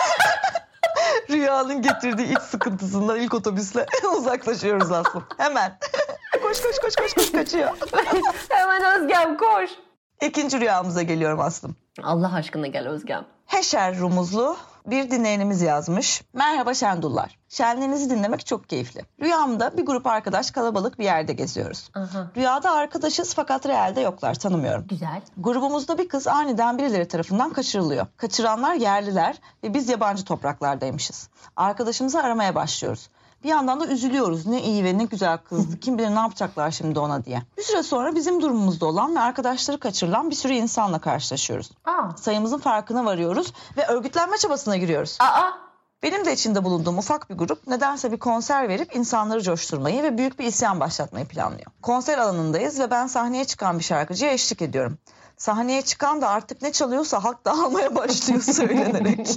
Rüyanın 1.31 1.81
getirdiği 1.81 2.31
iç 2.31 2.39
sıkıntısından 2.39 3.19
ilk 3.19 3.33
otobüsle 3.33 3.85
uzaklaşıyoruz 4.17 4.91
aslında. 4.91 5.25
Hemen. 5.37 5.77
koş 6.43 6.61
koş 6.61 6.79
koş 6.79 6.95
koş 6.95 7.13
koş 7.13 7.31
kaçıyor. 7.31 7.69
Hemen 8.49 9.01
Özgem 9.01 9.37
koş. 9.37 9.69
İkinci 10.21 10.59
rüyamıza 10.59 11.01
geliyorum 11.01 11.39
Aslım. 11.39 11.75
Allah 12.03 12.33
aşkına 12.35 12.67
gel 12.67 12.87
Özgem. 12.87 13.25
Heşer 13.45 13.99
Rumuzlu 13.99 14.57
bir 14.85 15.11
dinleyenimiz 15.11 15.61
yazmış. 15.61 16.23
Merhaba 16.33 16.73
Şendullar. 16.73 17.37
Şenliğinizi 17.49 18.09
dinlemek 18.09 18.45
çok 18.45 18.69
keyifli. 18.69 19.05
Rüyamda 19.21 19.77
bir 19.77 19.85
grup 19.85 20.07
arkadaş 20.07 20.51
kalabalık 20.51 20.99
bir 20.99 21.03
yerde 21.03 21.33
geziyoruz. 21.33 21.89
Aha. 21.93 22.31
Rüyada 22.37 22.71
arkadaşız 22.71 23.33
fakat 23.33 23.65
realde 23.65 24.01
yoklar 24.01 24.35
tanımıyorum. 24.35 24.87
Güzel. 24.87 25.21
Grubumuzda 25.37 25.97
bir 25.97 26.07
kız 26.07 26.27
aniden 26.27 26.77
birileri 26.77 27.07
tarafından 27.07 27.53
kaçırılıyor. 27.53 28.07
Kaçıranlar 28.17 28.75
yerliler 28.75 29.35
ve 29.63 29.73
biz 29.73 29.89
yabancı 29.89 30.25
topraklardaymışız. 30.25 31.29
Arkadaşımızı 31.55 32.19
aramaya 32.19 32.55
başlıyoruz. 32.55 33.09
Bir 33.43 33.49
yandan 33.49 33.79
da 33.79 33.87
üzülüyoruz. 33.87 34.45
Ne 34.45 34.61
iyi 34.63 34.83
ve 34.83 34.97
ne 34.97 35.03
güzel 35.03 35.37
kızdı. 35.37 35.79
Kim 35.79 35.97
bilir 35.97 36.09
ne 36.09 36.19
yapacaklar 36.19 36.71
şimdi 36.71 36.99
ona 36.99 37.25
diye. 37.25 37.41
Bir 37.57 37.63
süre 37.63 37.83
sonra 37.83 38.15
bizim 38.15 38.41
durumumuzda 38.41 38.85
olan 38.85 39.15
ve 39.15 39.19
arkadaşları 39.19 39.79
kaçırılan 39.79 40.29
bir 40.29 40.35
sürü 40.35 40.53
insanla 40.53 40.99
karşılaşıyoruz. 40.99 41.71
Aa. 41.85 42.17
Sayımızın 42.17 42.57
farkına 42.57 43.05
varıyoruz 43.05 43.53
ve 43.77 43.87
örgütlenme 43.87 44.37
çabasına 44.37 44.77
giriyoruz. 44.77 45.17
Aa. 45.19 45.51
Benim 46.03 46.25
de 46.25 46.33
içinde 46.33 46.63
bulunduğum 46.63 46.97
ufak 46.97 47.29
bir 47.29 47.35
grup 47.35 47.67
nedense 47.67 48.11
bir 48.11 48.19
konser 48.19 48.69
verip 48.69 48.95
insanları 48.95 49.41
coşturmayı 49.41 50.03
ve 50.03 50.17
büyük 50.17 50.39
bir 50.39 50.45
isyan 50.45 50.79
başlatmayı 50.79 51.25
planlıyor. 51.25 51.71
Konser 51.81 52.17
alanındayız 52.17 52.79
ve 52.79 52.91
ben 52.91 53.07
sahneye 53.07 53.45
çıkan 53.45 53.79
bir 53.79 53.83
şarkıcıya 53.83 54.31
eşlik 54.31 54.61
ediyorum. 54.61 54.97
Sahneye 55.41 55.81
çıkan 55.81 56.21
da 56.21 56.29
artık 56.29 56.61
ne 56.61 56.71
çalıyorsa 56.71 57.23
halk 57.23 57.45
dağılmaya 57.45 57.95
başlıyor 57.95 58.41
söylenerek. 58.53 59.27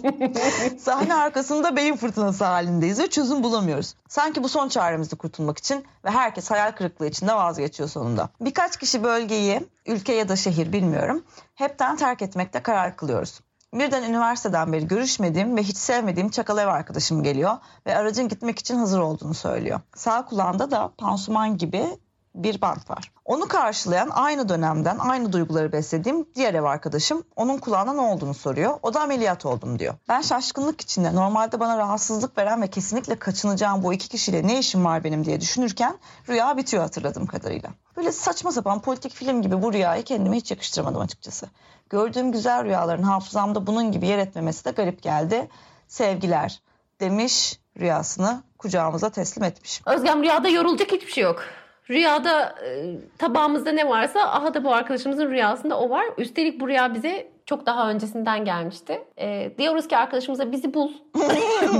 Sahne 0.80 1.14
arkasında 1.14 1.76
beyin 1.76 1.96
fırtınası 1.96 2.44
halindeyiz 2.44 2.98
ve 2.98 3.06
çözüm 3.06 3.42
bulamıyoruz. 3.42 3.94
Sanki 4.08 4.42
bu 4.42 4.48
son 4.48 4.68
çaremizi 4.68 5.16
kurtulmak 5.16 5.58
için 5.58 5.84
ve 6.04 6.10
herkes 6.10 6.50
hayal 6.50 6.72
kırıklığı 6.72 7.06
içinde 7.06 7.34
vazgeçiyor 7.34 7.88
sonunda. 7.88 8.28
Birkaç 8.40 8.76
kişi 8.76 9.02
bölgeyi, 9.02 9.68
ülke 9.86 10.12
ya 10.12 10.28
da 10.28 10.36
şehir 10.36 10.72
bilmiyorum, 10.72 11.24
hepten 11.54 11.96
terk 11.96 12.22
etmekte 12.22 12.62
karar 12.62 12.96
kılıyoruz. 12.96 13.40
Birden 13.74 14.02
üniversiteden 14.02 14.72
beri 14.72 14.88
görüşmediğim 14.88 15.56
ve 15.56 15.62
hiç 15.62 15.76
sevmediğim 15.76 16.28
çakal 16.28 16.58
ev 16.58 16.66
arkadaşım 16.66 17.22
geliyor 17.22 17.56
ve 17.86 17.96
aracın 17.96 18.28
gitmek 18.28 18.58
için 18.58 18.76
hazır 18.76 18.98
olduğunu 18.98 19.34
söylüyor. 19.34 19.80
Sağ 19.94 20.24
kulağında 20.24 20.70
da 20.70 20.90
pansuman 20.98 21.58
gibi 21.58 21.98
bir 22.34 22.60
bant 22.60 22.90
var. 22.90 23.12
Onu 23.24 23.48
karşılayan 23.48 24.10
aynı 24.12 24.48
dönemden 24.48 24.98
aynı 24.98 25.32
duyguları 25.32 25.72
beslediğim 25.72 26.26
diğer 26.34 26.54
ev 26.54 26.62
arkadaşım 26.62 27.24
onun 27.36 27.58
kulağına 27.58 27.92
ne 27.92 28.00
olduğunu 28.00 28.34
soruyor. 28.34 28.78
O 28.82 28.94
da 28.94 29.00
ameliyat 29.00 29.46
oldum 29.46 29.78
diyor. 29.78 29.94
Ben 30.08 30.20
şaşkınlık 30.20 30.80
içinde 30.80 31.14
normalde 31.14 31.60
bana 31.60 31.78
rahatsızlık 31.78 32.38
veren 32.38 32.62
ve 32.62 32.66
kesinlikle 32.66 33.18
kaçınacağım 33.18 33.82
bu 33.82 33.94
iki 33.94 34.08
kişiyle 34.08 34.46
ne 34.46 34.58
işim 34.58 34.84
var 34.84 35.04
benim 35.04 35.24
diye 35.24 35.40
düşünürken 35.40 35.98
rüya 36.28 36.56
bitiyor 36.56 36.82
hatırladığım 36.82 37.26
kadarıyla. 37.26 37.70
Böyle 37.96 38.12
saçma 38.12 38.52
sapan 38.52 38.80
politik 38.80 39.12
film 39.12 39.42
gibi 39.42 39.62
bu 39.62 39.72
rüyayı 39.72 40.04
kendime 40.04 40.36
hiç 40.36 40.50
yakıştıramadım 40.50 41.00
açıkçası. 41.00 41.46
Gördüğüm 41.90 42.32
güzel 42.32 42.64
rüyaların 42.64 43.02
hafızamda 43.02 43.66
bunun 43.66 43.92
gibi 43.92 44.06
yer 44.06 44.18
etmemesi 44.18 44.64
de 44.64 44.70
garip 44.70 45.02
geldi. 45.02 45.48
Sevgiler 45.88 46.62
demiş 47.00 47.60
rüyasını 47.78 48.42
kucağımıza 48.58 49.10
teslim 49.10 49.44
etmiş. 49.44 49.82
Özgem 49.86 50.22
rüyada 50.22 50.48
yorulacak 50.48 50.92
hiçbir 50.92 51.12
şey 51.12 51.24
yok. 51.24 51.42
Rüyada 51.90 52.54
e, 52.66 52.96
tabağımızda 53.18 53.72
ne 53.72 53.88
varsa 53.88 54.20
aha 54.20 54.54
da 54.54 54.64
bu 54.64 54.74
arkadaşımızın 54.74 55.30
rüyasında 55.30 55.78
o 55.78 55.90
var. 55.90 56.04
Üstelik 56.18 56.60
bu 56.60 56.68
rüya 56.68 56.94
bize 56.94 57.26
çok 57.46 57.66
daha 57.66 57.90
öncesinden 57.90 58.44
gelmişti. 58.44 59.04
E, 59.18 59.52
diyoruz 59.58 59.88
ki 59.88 59.96
arkadaşımıza 59.96 60.52
bizi 60.52 60.74
bul. 60.74 60.92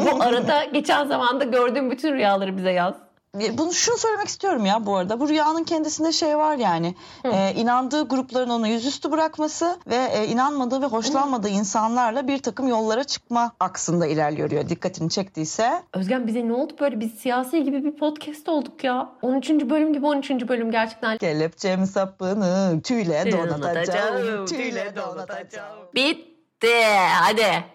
bu 0.04 0.22
arada 0.22 0.64
geçen 0.64 1.06
zamanda 1.06 1.44
gördüğüm 1.44 1.90
bütün 1.90 2.12
rüyaları 2.12 2.56
bize 2.56 2.70
yaz. 2.70 2.94
Bunu 3.34 3.72
şunu 3.72 3.96
söylemek 3.98 4.28
istiyorum 4.28 4.66
ya 4.66 4.86
bu 4.86 4.96
arada. 4.96 5.20
Bu 5.20 5.28
rüyanın 5.28 5.64
kendisinde 5.64 6.12
şey 6.12 6.36
var 6.36 6.56
yani. 6.56 6.94
E, 7.24 7.54
inandığı 7.54 8.08
grupların 8.08 8.50
onu 8.50 8.68
yüzüstü 8.68 9.10
bırakması 9.10 9.78
ve 9.86 9.96
e, 9.96 10.26
inanmadığı 10.26 10.82
ve 10.82 10.86
hoşlanmadığı 10.86 11.48
insanlarla 11.48 12.28
bir 12.28 12.38
takım 12.38 12.68
yollara 12.68 13.04
çıkma 13.04 13.52
aksında 13.60 14.06
ilerliyor. 14.06 14.68
Dikkatini 14.68 15.10
çektiyse. 15.10 15.82
Özgen 15.92 16.26
bize 16.26 16.48
ne 16.48 16.52
oldu 16.52 16.72
böyle? 16.80 17.00
Biz 17.00 17.14
siyasi 17.14 17.64
gibi 17.64 17.84
bir 17.84 17.96
podcast 17.96 18.48
olduk 18.48 18.84
ya. 18.84 19.12
13. 19.22 19.50
bölüm 19.50 19.92
gibi 19.92 20.06
13. 20.06 20.30
bölüm 20.30 20.70
gerçekten. 20.70 21.18
Kelepçem 21.18 21.86
sapını 21.86 22.80
tüyle. 22.84 23.32
Donatacağım, 23.32 24.46
Tüyle 24.46 24.92
donatacağım. 24.96 25.78
Bitti. 25.94 26.84
Hadi. 27.20 27.64